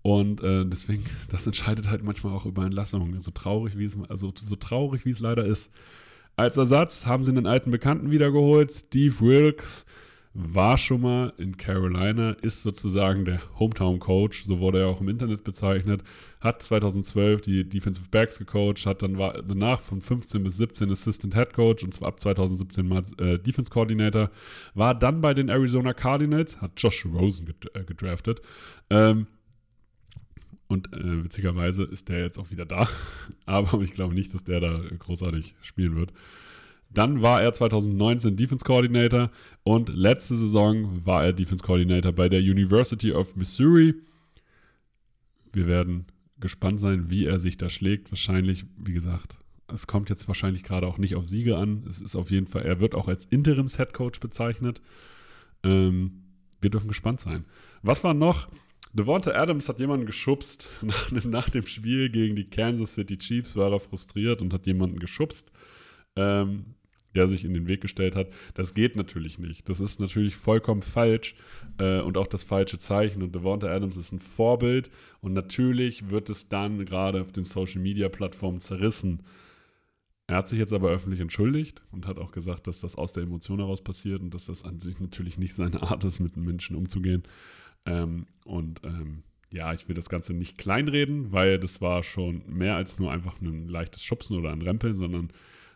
Und 0.06 0.40
äh, 0.40 0.64
deswegen, 0.64 1.04
das 1.30 1.48
entscheidet 1.48 1.90
halt 1.90 2.04
manchmal 2.04 2.32
auch 2.32 2.46
über 2.46 2.64
Entlassungen. 2.64 3.18
So 3.18 3.32
traurig, 3.32 3.76
wie 3.76 3.86
es, 3.86 3.98
also 4.08 4.32
so 4.36 4.54
traurig, 4.54 5.04
wie 5.04 5.10
es 5.10 5.18
leider 5.18 5.44
ist. 5.44 5.68
Als 6.36 6.56
Ersatz 6.56 7.06
haben 7.06 7.24
sie 7.24 7.32
einen 7.32 7.46
alten 7.46 7.72
Bekannten 7.72 8.12
wiedergeholt. 8.12 8.70
Steve 8.70 9.18
Wilkes 9.18 9.84
war 10.32 10.78
schon 10.78 11.00
mal 11.00 11.32
in 11.38 11.56
Carolina, 11.56 12.36
ist 12.42 12.62
sozusagen 12.62 13.24
der 13.24 13.40
Hometown 13.58 13.98
Coach, 13.98 14.44
so 14.44 14.60
wurde 14.60 14.82
er 14.82 14.86
auch 14.86 15.00
im 15.00 15.08
Internet 15.08 15.42
bezeichnet, 15.42 16.02
hat 16.40 16.62
2012 16.62 17.40
die 17.40 17.68
Defensive 17.68 18.08
Backs 18.08 18.38
gecoacht, 18.38 18.86
hat 18.86 19.02
dann 19.02 19.18
war 19.18 19.42
danach 19.42 19.80
von 19.80 20.02
15 20.02 20.44
bis 20.44 20.58
17 20.58 20.92
Assistant 20.92 21.34
Head 21.34 21.52
Coach 21.54 21.82
und 21.82 21.94
zwar 21.94 22.08
ab 22.08 22.20
2017 22.20 22.86
mal 22.86 23.02
äh, 23.18 23.38
Defense 23.38 23.72
Coordinator, 23.72 24.30
war 24.74 24.94
dann 24.94 25.20
bei 25.22 25.32
den 25.32 25.48
Arizona 25.48 25.94
Cardinals, 25.94 26.60
hat 26.60 26.72
Josh 26.76 27.06
Rosen 27.06 27.52
äh, 27.72 27.84
gedraftet. 27.84 28.42
Ähm, 28.90 29.26
und 30.68 30.92
äh, 30.92 31.24
witzigerweise 31.24 31.84
ist 31.84 32.08
der 32.08 32.20
jetzt 32.20 32.38
auch 32.38 32.50
wieder 32.50 32.66
da. 32.66 32.88
Aber 33.46 33.80
ich 33.82 33.92
glaube 33.92 34.14
nicht, 34.14 34.34
dass 34.34 34.44
der 34.44 34.60
da 34.60 34.80
großartig 34.98 35.54
spielen 35.62 35.96
wird. 35.96 36.12
Dann 36.90 37.20
war 37.20 37.42
er 37.42 37.52
2019 37.52 38.36
Defense 38.36 38.64
Coordinator 38.64 39.30
und 39.64 39.88
letzte 39.88 40.36
Saison 40.36 41.04
war 41.04 41.24
er 41.24 41.32
Defense 41.32 41.64
Coordinator 41.64 42.12
bei 42.12 42.28
der 42.28 42.40
University 42.40 43.12
of 43.12 43.36
Missouri. 43.36 43.94
Wir 45.52 45.66
werden 45.66 46.06
gespannt 46.38 46.80
sein, 46.80 47.10
wie 47.10 47.24
er 47.24 47.38
sich 47.38 47.56
da 47.56 47.68
schlägt. 47.68 48.12
Wahrscheinlich, 48.12 48.66
wie 48.76 48.92
gesagt, 48.92 49.36
es 49.72 49.86
kommt 49.86 50.10
jetzt 50.10 50.28
wahrscheinlich 50.28 50.62
gerade 50.62 50.86
auch 50.86 50.98
nicht 50.98 51.16
auf 51.16 51.28
Siege 51.28 51.56
an. 51.56 51.84
Es 51.88 52.00
ist 52.00 52.14
auf 52.14 52.30
jeden 52.30 52.46
Fall, 52.46 52.62
er 52.62 52.80
wird 52.80 52.94
auch 52.94 53.08
als 53.08 53.26
Interims-Head 53.26 53.92
Coach 53.92 54.20
bezeichnet. 54.20 54.80
Ähm, 55.64 56.22
wir 56.60 56.70
dürfen 56.70 56.88
gespannt 56.88 57.20
sein. 57.20 57.44
Was 57.82 58.04
war 58.04 58.14
noch? 58.14 58.48
Devonta 58.96 59.32
Adams 59.32 59.68
hat 59.68 59.78
jemanden 59.78 60.06
geschubst. 60.06 60.68
Nach, 60.82 61.24
nach, 61.24 61.50
dem 61.50 61.66
Spiel 61.66 62.08
gegen 62.08 62.34
die 62.34 62.48
Kansas 62.48 62.94
City 62.94 63.18
Chiefs 63.18 63.54
war 63.56 63.72
er 63.72 63.80
frustriert 63.80 64.40
und 64.40 64.52
hat 64.54 64.66
jemanden 64.66 64.98
geschubst, 64.98 65.52
ähm, 66.16 66.74
der 67.14 67.28
sich 67.28 67.44
in 67.44 67.52
den 67.52 67.66
Weg 67.66 67.80
gestellt 67.82 68.16
hat. 68.16 68.28
Das 68.54 68.74
geht 68.74 68.96
natürlich 68.96 69.38
nicht. 69.38 69.68
Das 69.68 69.80
ist 69.80 70.00
natürlich 70.00 70.36
vollkommen 70.36 70.82
falsch 70.82 71.34
äh, 71.78 72.00
und 72.00 72.16
auch 72.16 72.26
das 72.26 72.44
falsche 72.44 72.78
Zeichen. 72.78 73.22
Und 73.22 73.34
Devonta 73.34 73.68
Adams 73.68 73.96
ist 73.96 74.12
ein 74.12 74.18
Vorbild 74.18 74.90
und 75.20 75.34
natürlich 75.34 76.10
wird 76.10 76.30
es 76.30 76.48
dann 76.48 76.84
gerade 76.86 77.20
auf 77.20 77.32
den 77.32 77.44
Social 77.44 77.82
Media 77.82 78.08
Plattformen 78.08 78.60
zerrissen. 78.60 79.22
Er 80.28 80.38
hat 80.38 80.48
sich 80.48 80.58
jetzt 80.58 80.72
aber 80.72 80.90
öffentlich 80.90 81.20
entschuldigt 81.20 81.82
und 81.92 82.06
hat 82.06 82.18
auch 82.18 82.32
gesagt, 82.32 82.66
dass 82.66 82.80
das 82.80 82.96
aus 82.96 83.12
der 83.12 83.22
Emotion 83.22 83.58
heraus 83.60 83.82
passiert 83.82 84.22
und 84.22 84.34
dass 84.34 84.46
das 84.46 84.64
an 84.64 84.80
sich 84.80 84.98
natürlich 84.98 85.38
nicht 85.38 85.54
seine 85.54 85.82
Art 85.82 86.02
ist, 86.04 86.18
mit 86.18 86.36
Menschen 86.36 86.74
umzugehen. 86.76 87.22
Ähm, 87.86 88.26
und 88.44 88.82
ähm, 88.84 89.22
ja, 89.50 89.72
ich 89.72 89.88
will 89.88 89.94
das 89.94 90.08
Ganze 90.08 90.34
nicht 90.34 90.58
kleinreden, 90.58 91.32
weil 91.32 91.58
das 91.58 91.80
war 91.80 92.02
schon 92.02 92.42
mehr 92.46 92.76
als 92.76 92.98
nur 92.98 93.12
einfach 93.12 93.40
ein 93.40 93.68
leichtes 93.68 94.02
Schubsen 94.02 94.36
oder 94.36 94.52
ein 94.52 94.62
Rempeln, 94.62 94.94
sondern 94.94 95.32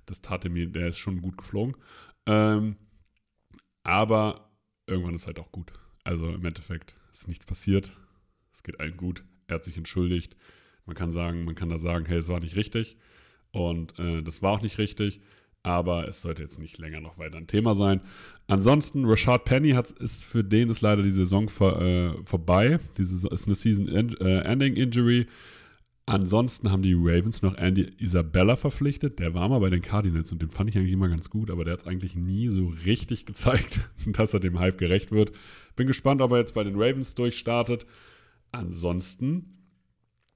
das 0.06 0.20
tat 0.20 0.44
mir, 0.48 0.66
der 0.66 0.88
ist 0.88 0.98
schon 0.98 1.22
gut 1.22 1.38
geflogen. 1.38 1.76
Ähm, 2.26 2.76
aber 3.82 4.50
irgendwann 4.86 5.14
ist 5.14 5.26
halt 5.26 5.38
auch 5.38 5.52
gut. 5.52 5.72
Also 6.04 6.28
im 6.28 6.44
Endeffekt 6.44 6.96
ist 7.12 7.28
nichts 7.28 7.46
passiert. 7.46 7.92
Es 8.52 8.62
geht 8.62 8.80
allen 8.80 8.96
gut. 8.96 9.24
Er 9.46 9.56
hat 9.56 9.64
sich 9.64 9.76
entschuldigt. 9.76 10.36
Man 10.84 10.96
kann 10.96 11.12
sagen, 11.12 11.44
man 11.44 11.54
kann 11.54 11.68
da 11.68 11.78
sagen, 11.78 12.06
hey, 12.06 12.18
es 12.18 12.28
war 12.28 12.40
nicht 12.40 12.56
richtig. 12.56 12.96
Und 13.52 13.98
äh, 13.98 14.22
das 14.22 14.42
war 14.42 14.52
auch 14.52 14.62
nicht 14.62 14.78
richtig 14.78 15.20
aber 15.62 16.08
es 16.08 16.22
sollte 16.22 16.42
jetzt 16.42 16.58
nicht 16.58 16.78
länger 16.78 17.00
noch 17.00 17.18
weiter 17.18 17.38
ein 17.38 17.46
Thema 17.46 17.74
sein. 17.74 18.00
Ansonsten, 18.46 19.04
Rashad 19.04 19.44
Penny 19.44 19.70
hat, 19.70 19.90
ist 19.90 20.24
für 20.24 20.42
den 20.42 20.70
ist 20.70 20.80
leider 20.80 21.02
die 21.02 21.10
Saison 21.10 21.48
vor, 21.48 21.80
äh, 21.80 22.12
vorbei. 22.24 22.78
Diese 22.96 23.28
ist 23.28 23.46
eine 23.46 23.54
Season-Ending-Injury. 23.54 25.20
Äh, 25.20 25.26
Ansonsten 26.06 26.72
haben 26.72 26.82
die 26.82 26.94
Ravens 26.94 27.40
noch 27.42 27.56
Andy 27.56 27.92
Isabella 27.98 28.56
verpflichtet. 28.56 29.20
Der 29.20 29.32
war 29.32 29.48
mal 29.48 29.60
bei 29.60 29.70
den 29.70 29.80
Cardinals 29.80 30.32
und 30.32 30.42
den 30.42 30.50
fand 30.50 30.68
ich 30.68 30.76
eigentlich 30.76 30.92
immer 30.92 31.08
ganz 31.08 31.30
gut, 31.30 31.50
aber 31.50 31.62
der 31.62 31.74
hat 31.74 31.82
es 31.82 31.86
eigentlich 31.86 32.16
nie 32.16 32.48
so 32.48 32.66
richtig 32.84 33.26
gezeigt, 33.26 33.80
dass 34.06 34.34
er 34.34 34.40
dem 34.40 34.58
Hype 34.58 34.78
gerecht 34.78 35.12
wird. 35.12 35.30
Bin 35.76 35.86
gespannt, 35.86 36.20
ob 36.20 36.32
er 36.32 36.38
jetzt 36.38 36.54
bei 36.54 36.64
den 36.64 36.74
Ravens 36.74 37.14
durchstartet. 37.14 37.86
Ansonsten 38.50 39.60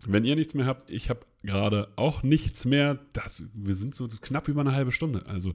wenn 0.06 0.24
ihr 0.24 0.36
nichts 0.36 0.54
mehr 0.54 0.66
habt, 0.66 0.90
ich 0.90 1.10
habe 1.10 1.20
gerade 1.44 1.88
auch 1.96 2.22
nichts 2.22 2.64
mehr. 2.64 2.98
Das, 3.12 3.42
wir 3.52 3.74
sind 3.74 3.94
so 3.94 4.08
knapp 4.08 4.48
über 4.48 4.62
eine 4.62 4.74
halbe 4.74 4.92
Stunde. 4.92 5.26
Also 5.26 5.54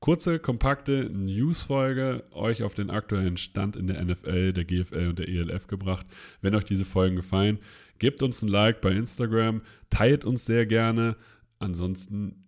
kurze, 0.00 0.38
kompakte 0.38 1.10
News-Folge 1.12 2.24
euch 2.32 2.62
auf 2.62 2.74
den 2.74 2.90
aktuellen 2.90 3.36
Stand 3.36 3.76
in 3.76 3.86
der 3.86 4.04
NFL, 4.04 4.52
der 4.52 4.64
GFL 4.64 5.08
und 5.08 5.18
der 5.18 5.28
ELF 5.28 5.66
gebracht. 5.66 6.06
Wenn 6.40 6.54
euch 6.54 6.64
diese 6.64 6.84
Folgen 6.84 7.16
gefallen, 7.16 7.58
gebt 7.98 8.22
uns 8.22 8.42
ein 8.42 8.48
Like 8.48 8.80
bei 8.80 8.92
Instagram, 8.92 9.62
teilt 9.90 10.24
uns 10.24 10.44
sehr 10.44 10.66
gerne. 10.66 11.16
Ansonsten, 11.58 12.44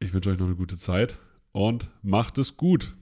ich 0.00 0.12
wünsche 0.12 0.30
euch 0.30 0.38
noch 0.38 0.46
eine 0.46 0.56
gute 0.56 0.78
Zeit 0.78 1.18
und 1.52 1.90
macht 2.02 2.38
es 2.38 2.56
gut. 2.56 2.94